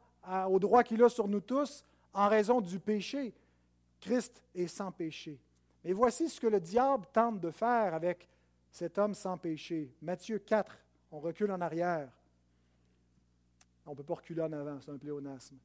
[0.49, 1.83] au droit qu'il a sur nous tous
[2.13, 3.33] en raison du péché.
[3.99, 5.39] Christ est sans péché.
[5.83, 8.27] Mais voici ce que le diable tente de faire avec
[8.71, 9.93] cet homme sans péché.
[10.01, 10.77] Matthieu 4,
[11.11, 12.09] on recule en arrière.
[13.85, 15.57] On ne peut pas reculer en avant, c'est un pléonasme.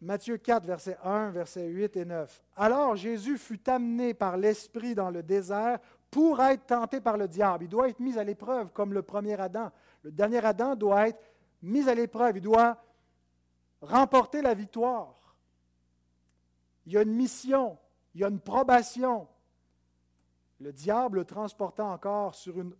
[0.00, 2.42] Matthieu 4, verset 1, verset 8 et 9.
[2.56, 5.78] Alors Jésus fut amené par l'Esprit dans le désert
[6.10, 7.64] pour être tenté par le diable.
[7.64, 9.72] Il doit être mis à l'épreuve comme le premier Adam.
[10.02, 11.20] Le dernier Adam doit être
[11.62, 12.36] mis à l'épreuve.
[12.36, 12.76] Il doit
[13.84, 15.36] remporter la victoire.
[16.86, 17.78] Il y a une mission,
[18.14, 19.28] il y a une probation.
[20.60, 22.74] Le diable le transporta encore sur une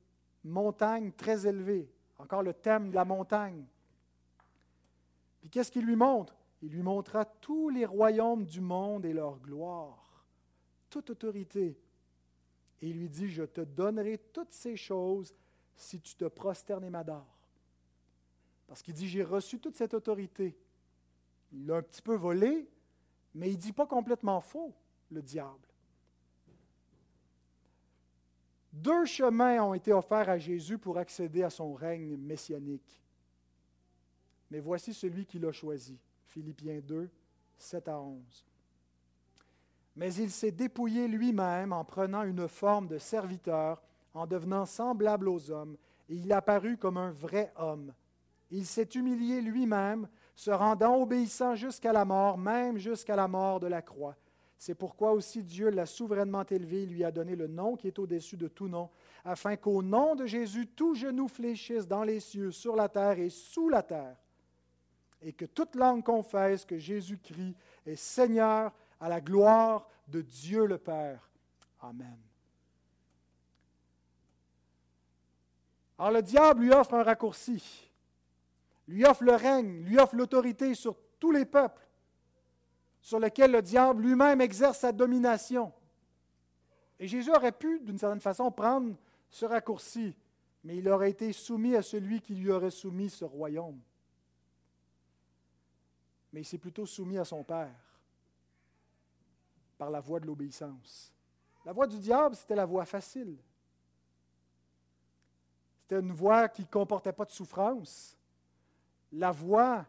[0.44, 1.90] montagne très élevée.
[2.18, 3.64] Encore le thème de la montagne.
[5.40, 6.36] Puis qu'est-ce qu'il lui montre?
[6.62, 10.24] Il lui montra tous les royaumes du monde et leur gloire,
[10.88, 11.78] toute autorité.
[12.80, 15.34] Et il lui dit, je te donnerai toutes ces choses
[15.76, 17.48] si tu te prosternes et m'adores.
[18.66, 20.56] Parce qu'il dit, j'ai reçu toute cette autorité.
[21.54, 22.68] Il l'a un petit peu volé,
[23.34, 24.74] mais il ne dit pas complètement faux,
[25.10, 25.68] le diable.
[28.72, 33.00] Deux chemins ont été offerts à Jésus pour accéder à son règne messianique.
[34.50, 35.96] Mais voici celui qu'il a choisi.
[36.26, 37.08] Philippiens 2,
[37.56, 38.44] 7 à 11.
[39.94, 43.80] Mais il s'est dépouillé lui-même en prenant une forme de serviteur,
[44.12, 45.76] en devenant semblable aux hommes,
[46.08, 47.94] et il apparut comme un vrai homme.
[48.50, 53.66] Il s'est humilié lui-même, se rendant obéissant jusqu'à la mort, même jusqu'à la mort de
[53.66, 54.16] la croix.
[54.58, 57.98] C'est pourquoi aussi Dieu l'a souverainement élevé, il lui a donné le nom qui est
[57.98, 58.88] au-dessus de tout nom,
[59.24, 63.30] afin qu'au nom de Jésus, tout genou fléchisse dans les cieux, sur la terre et
[63.30, 64.16] sous la terre,
[65.20, 67.56] et que toute langue confesse que Jésus-Christ
[67.86, 71.30] est Seigneur à la gloire de Dieu le Père.
[71.80, 72.18] Amen.
[75.98, 77.83] Alors le diable lui offre un raccourci,
[78.86, 81.86] lui offre le règne, lui offre l'autorité sur tous les peuples
[83.00, 85.72] sur lesquels le diable lui-même exerce sa domination.
[86.98, 88.96] Et Jésus aurait pu, d'une certaine façon, prendre
[89.28, 90.16] ce raccourci,
[90.62, 93.80] mais il aurait été soumis à celui qui lui aurait soumis ce royaume
[96.34, 97.78] mais il s'est plutôt soumis à son Père
[99.78, 101.14] par la voie de l'obéissance.
[101.64, 103.38] La voie du diable, c'était la voie facile.
[105.80, 108.13] C'était une voie qui ne comportait pas de souffrance.
[109.14, 109.86] La voie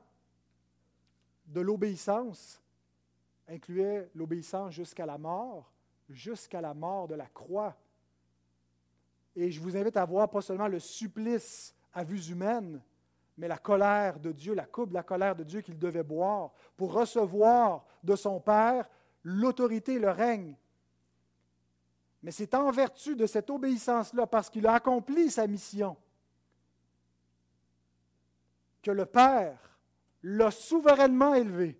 [1.47, 2.61] de l'obéissance
[3.47, 5.71] incluait l'obéissance jusqu'à la mort,
[6.09, 7.75] jusqu'à la mort de la croix.
[9.35, 12.81] Et je vous invite à voir pas seulement le supplice à vue humaine,
[13.37, 16.93] mais la colère de Dieu, la coupe la colère de Dieu qu'il devait boire pour
[16.93, 18.87] recevoir de son Père
[19.23, 20.55] l'autorité, le règne.
[22.21, 25.97] Mais c'est en vertu de cette obéissance-là, parce qu'il a accompli sa mission,
[28.85, 29.57] que le Père
[30.21, 31.75] l'a souverainement élevé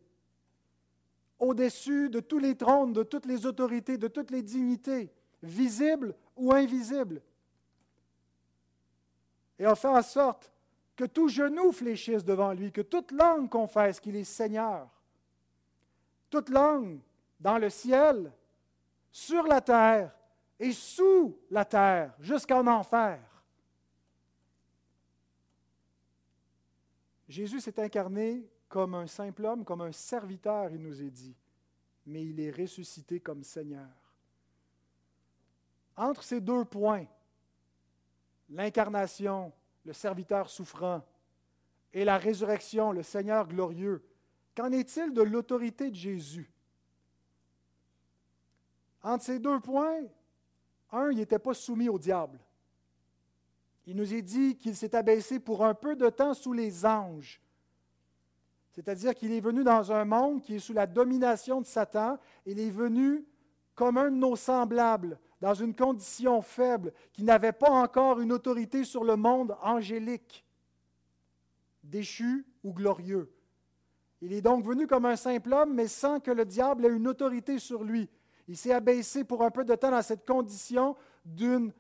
[1.38, 6.51] au-dessus de tous les trônes, de toutes les autorités, de toutes les dignités, visibles ou
[6.51, 7.22] invisibles.
[9.60, 10.51] Et a fait en sorte
[10.95, 14.89] que tout genou fléchisse devant lui, que toute langue confesse qu'il est Seigneur.
[16.32, 16.99] Toute langue
[17.39, 18.32] dans le ciel,
[19.12, 20.12] sur la terre
[20.60, 23.20] et sous la terre, jusqu'en enfer.
[27.28, 31.36] Jésus s'est incarné comme un simple homme, comme un serviteur, il nous est dit,
[32.05, 33.89] mais il est ressuscité comme Seigneur.
[35.95, 37.05] Entre ces deux points,
[38.49, 39.51] l'incarnation,
[39.86, 41.03] le serviteur souffrant,
[41.93, 44.05] et la résurrection, le Seigneur glorieux,
[44.55, 46.51] qu'en est-il de l'autorité de Jésus?
[49.01, 50.01] Entre ces deux points,
[50.91, 52.39] un, il n'était pas soumis au diable.
[53.88, 57.42] Il nous est dit qu'il s'est abaissé pour un peu de temps sous les anges.
[58.72, 62.18] C'est-à-dire qu'il est venu dans un monde qui est sous la domination de Satan.
[62.46, 63.26] Il est venu
[63.74, 68.84] comme un de nos semblables, dans une condition faible, qui n'avait pas encore une autorité
[68.84, 70.46] sur le monde angélique,
[71.84, 73.32] déchu ou glorieux.
[74.22, 77.08] Il est donc venu comme un simple homme, mais sans que le diable ait une
[77.08, 78.10] autorité sur lui.
[78.48, 81.72] Il s'est abaissé pour un peu de temps dans cette condition d'une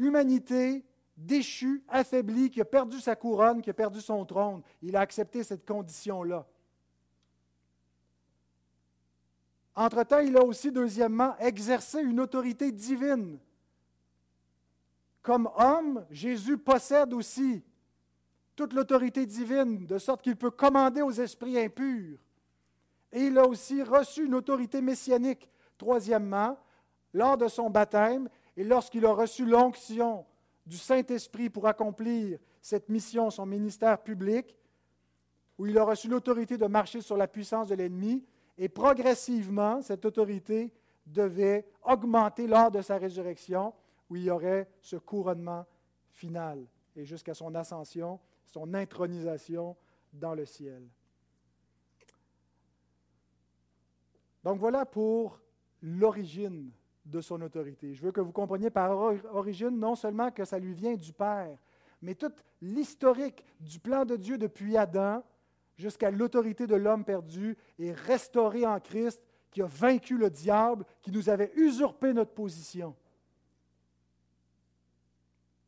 [0.00, 0.84] humanité
[1.16, 4.62] déchu, affaibli, qui a perdu sa couronne, qui a perdu son trône.
[4.82, 6.46] Il a accepté cette condition-là.
[9.74, 13.38] Entre-temps, il a aussi, deuxièmement, exercé une autorité divine.
[15.22, 17.62] Comme homme, Jésus possède aussi
[18.56, 22.18] toute l'autorité divine, de sorte qu'il peut commander aux esprits impurs.
[23.12, 25.48] Et il a aussi reçu une autorité messianique.
[25.78, 26.58] Troisièmement,
[27.12, 30.26] lors de son baptême et lorsqu'il a reçu l'onction
[30.66, 34.56] du Saint-Esprit pour accomplir cette mission, son ministère public,
[35.58, 38.24] où il a reçu l'autorité de marcher sur la puissance de l'ennemi,
[38.56, 40.72] et progressivement, cette autorité
[41.06, 43.74] devait augmenter lors de sa résurrection,
[44.08, 45.66] où il y aurait ce couronnement
[46.10, 49.76] final, et jusqu'à son ascension, son intronisation
[50.12, 50.82] dans le ciel.
[54.42, 55.40] Donc voilà pour
[55.82, 56.70] l'origine
[57.10, 57.94] de son autorité.
[57.94, 58.90] Je veux que vous compreniez par
[59.32, 61.58] origine non seulement que ça lui vient du Père,
[62.00, 62.32] mais tout
[62.62, 65.22] l'historique du plan de Dieu depuis Adam
[65.76, 71.10] jusqu'à l'autorité de l'homme perdu est restauré en Christ, qui a vaincu le diable, qui
[71.10, 72.94] nous avait usurpé notre position.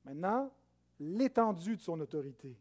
[0.04, 0.50] Maintenant,
[1.00, 2.56] l'étendue de son autorité.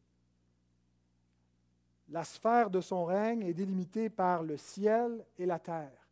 [2.10, 6.08] La sphère de son règne est délimitée par le ciel et la terre.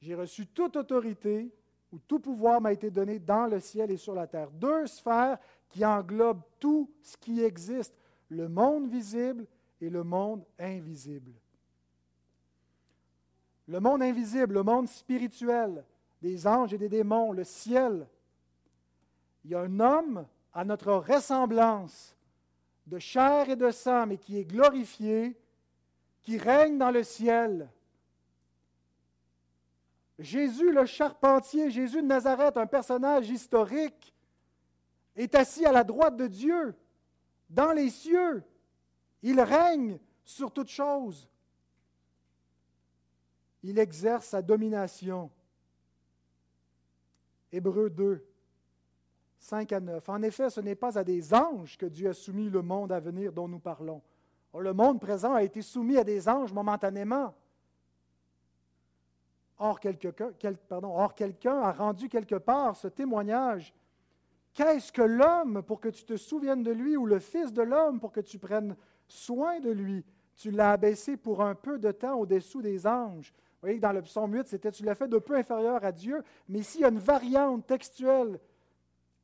[0.00, 1.54] J'ai reçu toute autorité
[1.92, 4.50] où tout pouvoir m'a été donné dans le ciel et sur la terre.
[4.50, 5.38] Deux sphères
[5.68, 7.94] qui englobent tout ce qui existe,
[8.28, 9.46] le monde visible
[9.80, 11.32] et le monde invisible.
[13.68, 15.84] Le monde invisible, le monde spirituel,
[16.20, 18.06] des anges et des démons, le ciel.
[19.44, 22.16] Il y a un homme à notre ressemblance,
[22.86, 25.36] de chair et de sang, mais qui est glorifié,
[26.22, 27.68] qui règne dans le ciel.
[30.22, 34.14] Jésus le charpentier, Jésus de Nazareth, un personnage historique,
[35.16, 36.74] est assis à la droite de Dieu,
[37.50, 38.42] dans les cieux.
[39.22, 41.28] Il règne sur toute chose.
[43.62, 45.30] Il exerce sa domination.
[47.50, 48.24] Hébreux 2,
[49.38, 50.08] 5 à 9.
[50.08, 53.00] En effet, ce n'est pas à des anges que Dieu a soumis le monde à
[53.00, 54.02] venir dont nous parlons.
[54.58, 57.34] Le monde présent a été soumis à des anges momentanément.
[59.64, 59.78] Or,
[61.14, 63.72] quelqu'un a rendu quelque part ce témoignage.
[64.54, 68.00] Qu'est-ce que l'homme pour que tu te souviennes de lui ou le Fils de l'homme
[68.00, 70.04] pour que tu prennes soin de lui?
[70.34, 73.32] Tu l'as abaissé pour un peu de temps au-dessous des anges.
[73.36, 75.92] Vous voyez que dans le psaume 8, c'était tu l'as fait de peu inférieur à
[75.92, 78.40] Dieu, mais ici, il y a une variante textuelle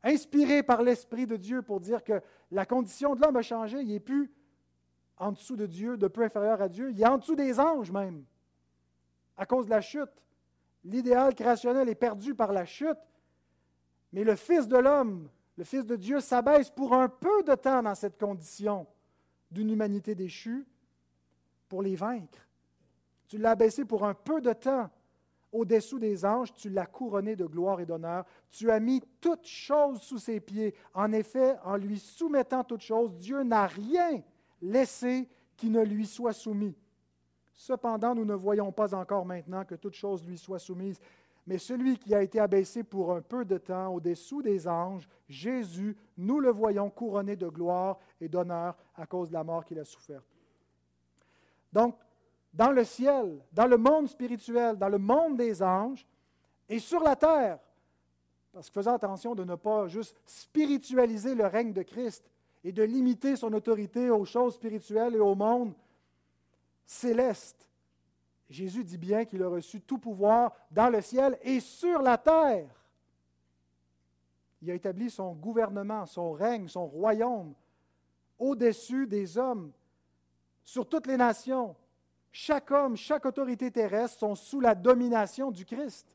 [0.04, 2.22] inspirée par l'Esprit de Dieu pour dire que
[2.52, 3.80] la condition de l'homme a changé.
[3.80, 4.30] Il n'est plus
[5.16, 6.92] en dessous de Dieu, de peu inférieur à Dieu.
[6.92, 8.24] Il est en dessous des anges même,
[9.36, 10.08] à cause de la chute.
[10.88, 12.96] L'idéal créationnel est perdu par la chute,
[14.12, 15.28] mais le Fils de l'homme,
[15.58, 18.86] le Fils de Dieu, s'abaisse pour un peu de temps dans cette condition
[19.50, 20.66] d'une humanité déchue
[21.68, 22.38] pour les vaincre.
[23.26, 24.88] Tu l'as abaissé pour un peu de temps
[25.52, 28.24] au-dessous des anges, tu l'as couronné de gloire et d'honneur.
[28.48, 30.74] Tu as mis toutes choses sous ses pieds.
[30.94, 34.22] En effet, en lui soumettant toutes choses, Dieu n'a rien
[34.62, 36.74] laissé qui ne lui soit soumis.
[37.58, 41.00] Cependant, nous ne voyons pas encore maintenant que toute chose lui soit soumise.
[41.44, 45.96] Mais celui qui a été abaissé pour un peu de temps au-dessous des anges, Jésus,
[46.16, 49.84] nous le voyons couronné de gloire et d'honneur à cause de la mort qu'il a
[49.84, 50.24] soufferte.
[51.72, 51.96] Donc,
[52.54, 56.06] dans le ciel, dans le monde spirituel, dans le monde des anges
[56.68, 57.58] et sur la terre.
[58.52, 62.24] Parce que faisons attention de ne pas juste spiritualiser le règne de Christ
[62.62, 65.74] et de limiter son autorité aux choses spirituelles et au monde
[66.88, 67.68] céleste.
[68.48, 72.74] Jésus dit bien qu'il a reçu tout pouvoir dans le ciel et sur la terre.
[74.62, 77.54] Il a établi son gouvernement, son règne, son royaume
[78.38, 79.72] au-dessus des hommes,
[80.64, 81.74] sur toutes les nations,
[82.30, 86.06] chaque homme, chaque autorité terrestre sont sous la domination du Christ.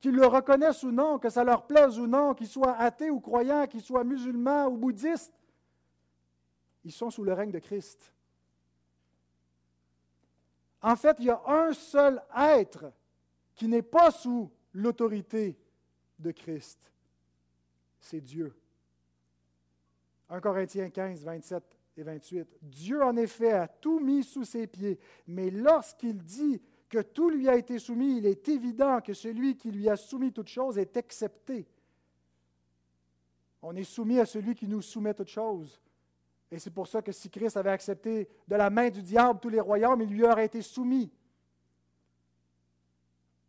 [0.00, 3.20] Qu'ils le reconnaissent ou non, que ça leur plaise ou non, qu'ils soient athées ou
[3.20, 5.32] croyants, qu'ils soient musulmans ou bouddhistes,
[6.84, 8.12] ils sont sous le règne de Christ.
[10.82, 12.92] En fait, il y a un seul être
[13.54, 15.56] qui n'est pas sous l'autorité
[16.18, 16.90] de Christ.
[18.00, 18.54] C'est Dieu.
[20.28, 21.62] 1 Corinthiens 15, 27
[21.96, 22.48] et 28.
[22.62, 27.48] Dieu, en effet, a tout mis sous ses pieds, mais lorsqu'il dit que tout lui
[27.48, 30.96] a été soumis, il est évident que celui qui lui a soumis toute chose est
[30.96, 31.66] accepté.
[33.62, 35.80] On est soumis à celui qui nous soumet toute chose.
[36.52, 39.48] Et c'est pour ça que si Christ avait accepté de la main du diable tous
[39.48, 41.10] les royaumes, il lui aurait été soumis.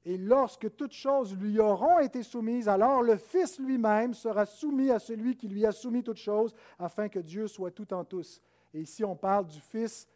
[0.06, 5.00] Et lorsque toutes choses lui auront été soumises, alors le Fils lui-même sera soumis à
[5.00, 8.42] celui qui lui a soumis toutes choses, afin que Dieu soit tout en tous.
[8.74, 10.08] Et ici, on parle du Fils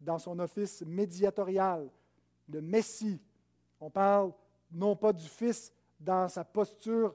[0.00, 1.90] dans son office médiatorial,
[2.48, 3.20] de Messie.
[3.80, 4.32] On parle
[4.70, 7.12] non pas du Fils dans sa posture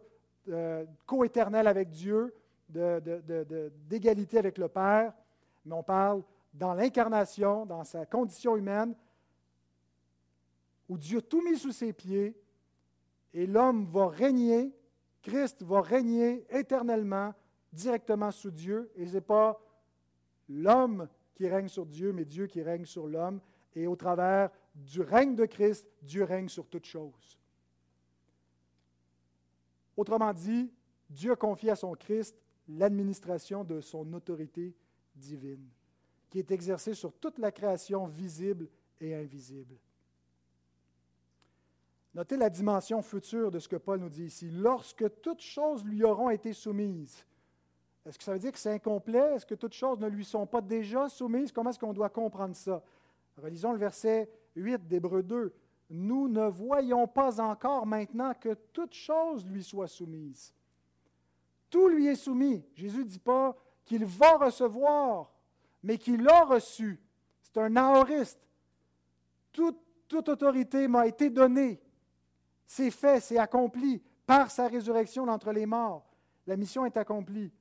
[0.49, 2.34] euh, coéternelle avec Dieu,
[2.68, 5.13] d'égalité avec le Père,
[5.66, 8.95] mais on parle dans l'incarnation, dans sa condition humaine,
[10.88, 12.36] où Dieu a tout mis sous ses pieds
[13.34, 14.74] et l'homme va régner,
[15.22, 17.34] Christ va régner éternellement
[17.74, 18.89] directement sous Dieu.
[18.95, 19.59] Et ce n'est pas
[20.47, 23.41] l'homme qui règne sur Dieu, mais Dieu qui règne sur l'homme.
[23.76, 27.38] Et au travers du règne de Christ, Dieu règne sur toutes choses.
[29.97, 30.72] Autrement dit,
[31.09, 32.38] Dieu confie à son Christ
[32.68, 34.76] l'administration de son autorité
[35.16, 35.68] divine,
[36.30, 38.68] qui est exercée sur toute la création visible
[38.99, 39.76] et invisible.
[42.13, 44.49] Notez la dimension future de ce que Paul nous dit ici.
[44.49, 47.26] Lorsque toutes choses lui auront été soumises.
[48.05, 49.36] Est-ce que ça veut dire que c'est incomplet?
[49.36, 51.51] Est-ce que toutes choses ne lui sont pas déjà soumises?
[51.51, 52.82] Comment est-ce qu'on doit comprendre ça?
[53.36, 55.53] Relisons le verset 8 d'Hébreu 2.
[55.89, 60.53] Nous ne voyons pas encore maintenant que toutes choses lui soient soumises.
[61.70, 62.66] Tout lui est soumis.
[62.74, 65.32] Jésus ne dit pas qu'il va recevoir,
[65.84, 67.01] mais qu'il a reçu.
[67.41, 68.39] C'est un aoriste.
[69.51, 71.82] Toute, toute autorité m'a été donnée.
[72.66, 76.05] C'est fait, c'est accompli par sa résurrection d'entre les morts.
[76.47, 77.51] La mission est accomplie.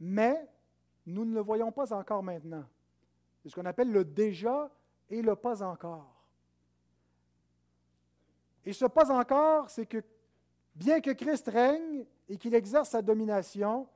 [0.00, 0.48] Mais
[1.06, 2.64] nous ne le voyons pas encore maintenant.
[3.42, 4.70] C'est ce qu'on appelle le déjà
[5.08, 6.14] et le pas encore.
[8.64, 10.02] Et ce pas encore, c'est que
[10.74, 13.86] bien que Christ règne et qu'il exerce sa domination,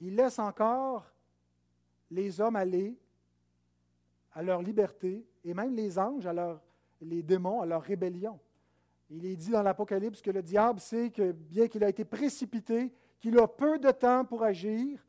[0.00, 1.06] il laisse encore
[2.10, 2.96] les hommes aller
[4.32, 6.28] à leur liberté et même les anges
[7.00, 8.38] les démons à leur rébellion.
[9.10, 12.92] Il est dit dans l'Apocalypse que le diable sait que bien qu'il a été précipité,
[13.20, 15.04] qu'il a peu de temps pour agir,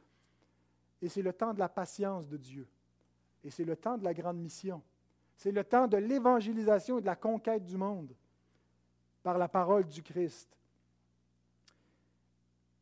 [1.01, 2.67] et c'est le temps de la patience de Dieu.
[3.43, 4.81] Et c'est le temps de la grande mission.
[5.35, 8.13] C'est le temps de l'évangélisation et de la conquête du monde
[9.23, 10.58] par la parole du Christ.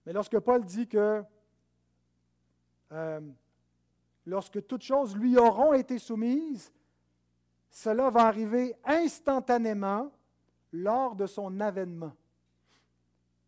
[0.08, 1.22] Mais lorsque Paul dit que
[2.94, 3.20] euh,
[4.26, 6.72] lorsque toutes choses lui auront été soumises,
[7.70, 10.10] cela va arriver instantanément
[10.72, 12.14] lors de son avènement.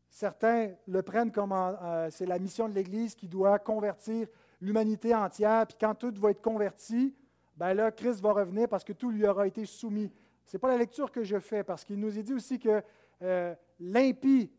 [0.09, 4.27] Certains le prennent comme euh, c'est la mission de l'Église qui doit convertir
[4.59, 7.15] l'humanité entière, puis quand tout va être converti,
[7.55, 10.11] ben là, Christ va revenir parce que tout lui aura été soumis.
[10.43, 12.83] Ce n'est pas la lecture que je fais, parce qu'il nous est dit aussi que
[13.21, 14.51] euh, l'impie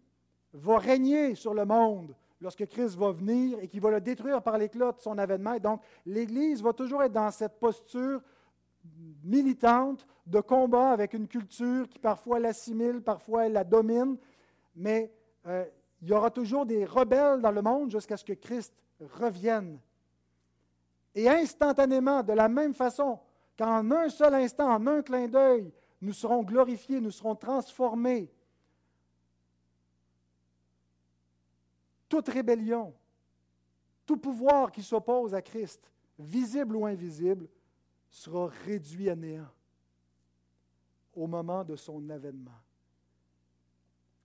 [0.52, 4.58] va régner sur le monde lorsque Christ va venir et qu'il va le détruire par
[4.58, 5.54] l'éclat de son avènement.
[5.54, 8.22] Et donc, l'Église va toujours être dans cette posture
[9.22, 14.16] militante de combat avec une culture qui parfois l'assimile, parfois elle la domine,
[14.74, 15.12] mais
[15.46, 15.64] euh,
[16.00, 19.78] il y aura toujours des rebelles dans le monde jusqu'à ce que Christ revienne.
[21.14, 23.18] Et instantanément, de la même façon
[23.58, 28.30] qu'en un seul instant, en un clin d'œil, nous serons glorifiés, nous serons transformés.
[32.10, 32.92] Toute rébellion,
[34.04, 35.88] tout pouvoir qui s'oppose à Christ,
[36.18, 37.48] visible ou invisible,
[38.10, 39.48] sera réduit à néant
[41.14, 42.60] au moment de son avènement,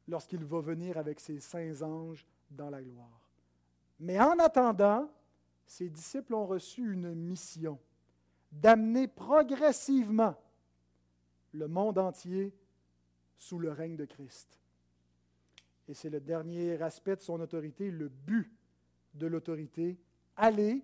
[0.07, 3.29] lorsqu'il va venir avec ses saints anges dans la gloire.
[3.99, 5.07] Mais en attendant,
[5.67, 7.79] ses disciples ont reçu une mission
[8.51, 10.35] d'amener progressivement
[11.51, 12.51] le monde entier
[13.37, 14.59] sous le règne de Christ.
[15.87, 18.51] Et c'est le dernier aspect de son autorité, le but
[19.13, 19.97] de l'autorité.
[20.35, 20.83] Allez,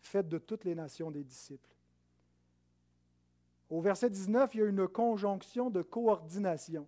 [0.00, 1.74] faites de toutes les nations des disciples.
[3.70, 6.86] Au verset 19, il y a une conjonction de coordination.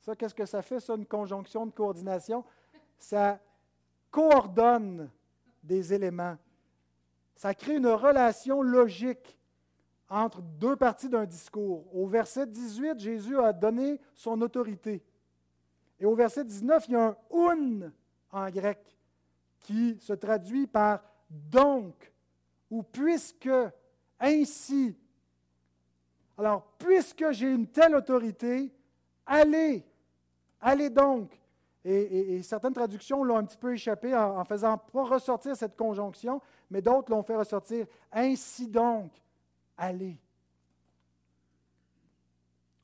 [0.00, 2.44] Ça, qu'est-ce que ça fait, ça, une conjonction de coordination?
[2.98, 3.40] Ça
[4.10, 5.10] coordonne
[5.62, 6.36] des éléments.
[7.34, 9.36] Ça crée une relation logique
[10.08, 11.84] entre deux parties d'un discours.
[11.94, 15.02] Au verset 18, Jésus a donné son autorité.
[16.00, 17.90] Et au verset 19, il y a un un
[18.30, 18.78] en grec
[19.60, 22.12] qui se traduit par donc
[22.70, 23.50] ou puisque,
[24.20, 24.96] ainsi.
[26.36, 28.72] Alors, puisque j'ai une telle autorité,
[29.26, 29.84] allez,
[30.60, 31.38] allez donc.
[31.84, 36.40] Et, certaines traductions l'ont un petit peu échappé en, en faisant pas ressortir cette conjonction,
[36.70, 37.86] mais d'autres l'ont fait ressortir.
[38.12, 39.10] Ainsi donc,
[39.76, 40.18] allez.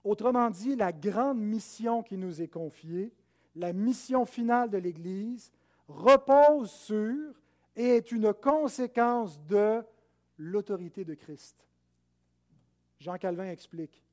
[0.05, 3.13] Autrement dit, la grande mission qui nous est confiée,
[3.57, 5.51] la mission finale de l'Église,
[5.89, 7.35] repose sur
[7.75, 9.83] et est une conséquence de
[10.37, 11.67] l'autorité de Christ.
[13.01, 14.05] Jean Calvin explique.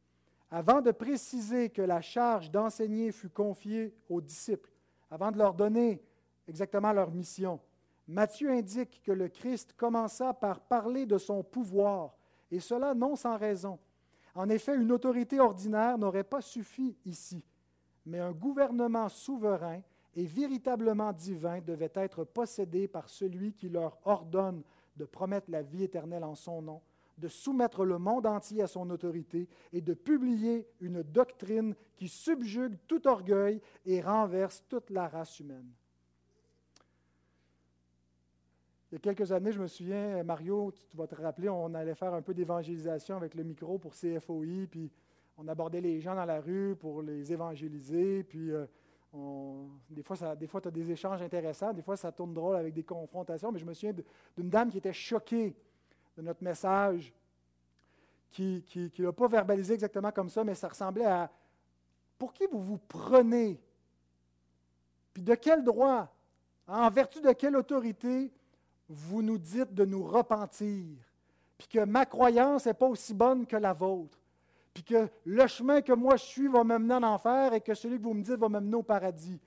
[0.49, 4.71] Avant de préciser que la charge d'enseigner fut confiée aux disciples,
[5.09, 6.01] avant de leur donner
[6.47, 7.59] exactement leur mission,
[8.07, 12.17] Matthieu indique que le Christ commença par parler de son pouvoir,
[12.49, 13.79] et cela non sans raison.
[14.35, 17.43] En effet, une autorité ordinaire n'aurait pas suffi ici,
[18.05, 19.81] mais un gouvernement souverain
[20.15, 24.63] et véritablement divin devait être possédé par celui qui leur ordonne
[24.97, 26.81] de promettre la vie éternelle en son nom,
[27.17, 32.77] de soumettre le monde entier à son autorité et de publier une doctrine qui subjugue
[32.87, 35.71] tout orgueil et renverse toute la race humaine.
[38.91, 41.95] Il y a quelques années, je me souviens, Mario, tu vas te rappeler, on allait
[41.95, 44.91] faire un peu d'évangélisation avec le micro pour CFOI, puis
[45.37, 48.65] on abordait les gens dans la rue pour les évangéliser, puis euh,
[49.89, 50.17] des fois,
[50.61, 53.65] tu as des échanges intéressants, des fois, ça tourne drôle avec des confrontations, mais je
[53.65, 53.95] me souviens
[54.37, 55.55] d'une dame qui était choquée
[56.17, 57.13] de notre message,
[58.29, 61.31] qui ne l'a pas verbalisé exactement comme ça, mais ça ressemblait à
[62.17, 63.57] Pour qui vous vous prenez?
[65.13, 66.13] Puis de quel droit?
[66.67, 68.31] En vertu de quelle autorité
[68.91, 70.85] vous nous dites de nous repentir
[71.57, 74.17] Puis que ma croyance n'est pas aussi bonne que la vôtre
[74.73, 77.73] puis que le chemin que moi je suis va me mener en enfer et que
[77.73, 79.39] celui que vous me dites va me mener au paradis.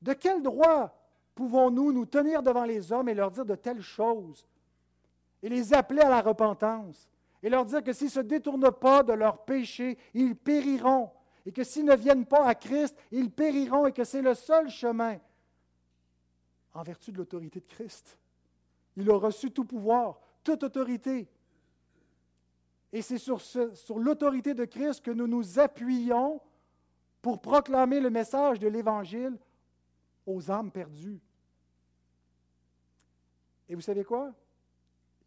[0.00, 0.96] De quel droit
[1.34, 4.46] pouvons-nous nous tenir devant les hommes et leur dire de telles choses
[5.42, 7.08] et les appeler à la repentance
[7.42, 11.10] et leur dire que s'ils ne se détournent pas de leurs péchés, ils périront
[11.44, 14.68] et que s'ils ne viennent pas à Christ, ils périront et que c'est le seul
[14.68, 15.18] chemin
[16.74, 18.16] en vertu de l'autorité de Christ?
[18.96, 21.28] Il a reçu tout pouvoir, toute autorité.
[22.92, 23.38] Et c'est sur,
[23.98, 26.40] l'autorité de Christ que nous nous appuyons
[27.22, 29.38] pour proclamer le message de l'Évangile
[30.26, 31.20] aux âmes perdues.
[33.68, 34.34] Et vous savez quoi?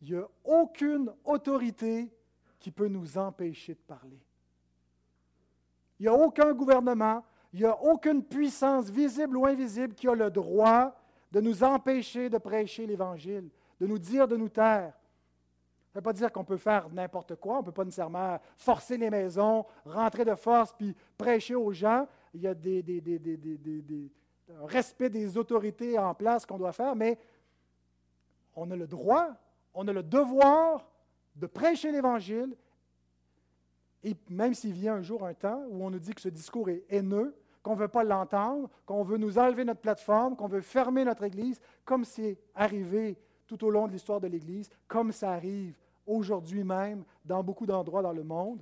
[0.02, 2.12] Il n'y a aucune autorité
[2.60, 4.20] qui peut nous empêcher de parler.
[6.00, 10.14] Il n'y a aucun gouvernement, il n'y a aucune puissance visible ou invisible qui a
[10.14, 10.96] le droit
[11.36, 14.94] de nous empêcher de prêcher l'Évangile, de nous dire de nous taire.
[15.92, 18.40] Ça ne veut pas dire qu'on peut faire n'importe quoi, on ne peut pas nécessairement
[18.56, 22.08] forcer les maisons, rentrer de force puis prêcher aux gens.
[22.34, 22.82] Il y a des,
[24.50, 27.20] un respect des autorités en place qu'on doit faire, mais
[28.56, 29.28] on a le droit,
[29.74, 30.90] on a le devoir
[31.36, 32.56] de prêcher l'Évangile.
[34.06, 36.70] Et même s'il vient un jour un temps où on nous dit que ce discours
[36.70, 40.62] est haineux, qu'on ne veut pas l'entendre, qu'on veut nous enlever notre plateforme, qu'on veut
[40.62, 45.32] fermer notre Église, comme c'est arrivé tout au long de l'histoire de l'Église, comme ça
[45.32, 48.62] arrive aujourd'hui même dans beaucoup d'endroits dans le monde,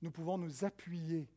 [0.00, 1.28] nous pouvons nous appuyer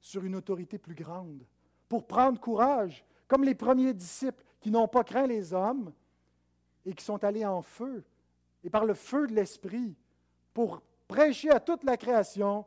[0.00, 1.42] sur une autorité plus grande
[1.88, 5.92] pour prendre courage, comme les premiers disciples qui n'ont pas craint les hommes
[6.86, 8.04] et qui sont allés en feu,
[8.62, 9.96] et par le feu de l'Esprit,
[10.52, 12.64] pour prêcher à toute la création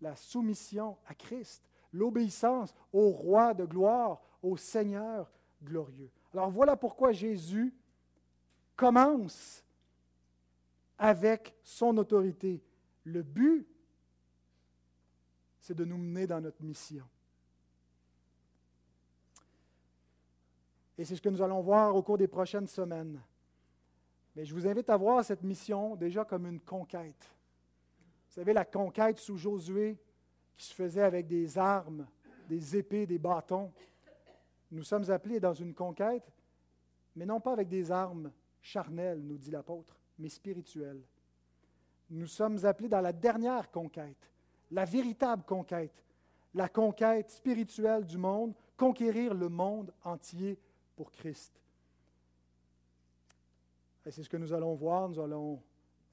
[0.00, 5.30] la soumission à Christ, l'obéissance au roi de gloire, au Seigneur
[5.62, 6.10] glorieux.
[6.32, 7.74] Alors voilà pourquoi Jésus
[8.76, 9.64] commence
[10.98, 12.62] avec son autorité.
[13.04, 13.66] Le but,
[15.60, 17.04] c'est de nous mener dans notre mission.
[20.98, 23.20] Et c'est ce que nous allons voir au cours des prochaines semaines.
[24.34, 27.30] Mais je vous invite à voir cette mission déjà comme une conquête.
[28.28, 29.98] Vous savez, la conquête sous Josué
[30.56, 32.06] qui se faisait avec des armes,
[32.48, 33.72] des épées, des bâtons.
[34.70, 36.32] Nous sommes appelés dans une conquête,
[37.14, 41.02] mais non pas avec des armes charnelles, nous dit l'apôtre, mais spirituelles.
[42.10, 44.30] Nous sommes appelés dans la dernière conquête,
[44.70, 46.04] la véritable conquête,
[46.54, 50.58] la conquête spirituelle du monde, conquérir le monde entier
[50.94, 51.52] pour Christ.
[54.04, 55.08] Et c'est ce que nous allons voir.
[55.08, 55.60] Nous allons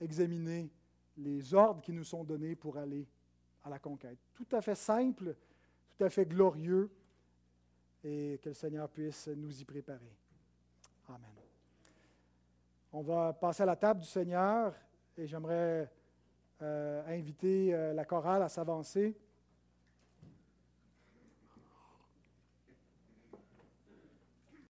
[0.01, 0.69] examiner
[1.15, 3.07] les ordres qui nous sont donnés pour aller
[3.63, 4.17] à la conquête.
[4.33, 5.35] Tout à fait simple,
[5.89, 6.91] tout à fait glorieux,
[8.03, 10.17] et que le Seigneur puisse nous y préparer.
[11.07, 11.31] Amen.
[12.91, 14.73] On va passer à la table du Seigneur
[15.17, 15.89] et j'aimerais
[16.61, 19.17] euh, inviter euh, la chorale à s'avancer.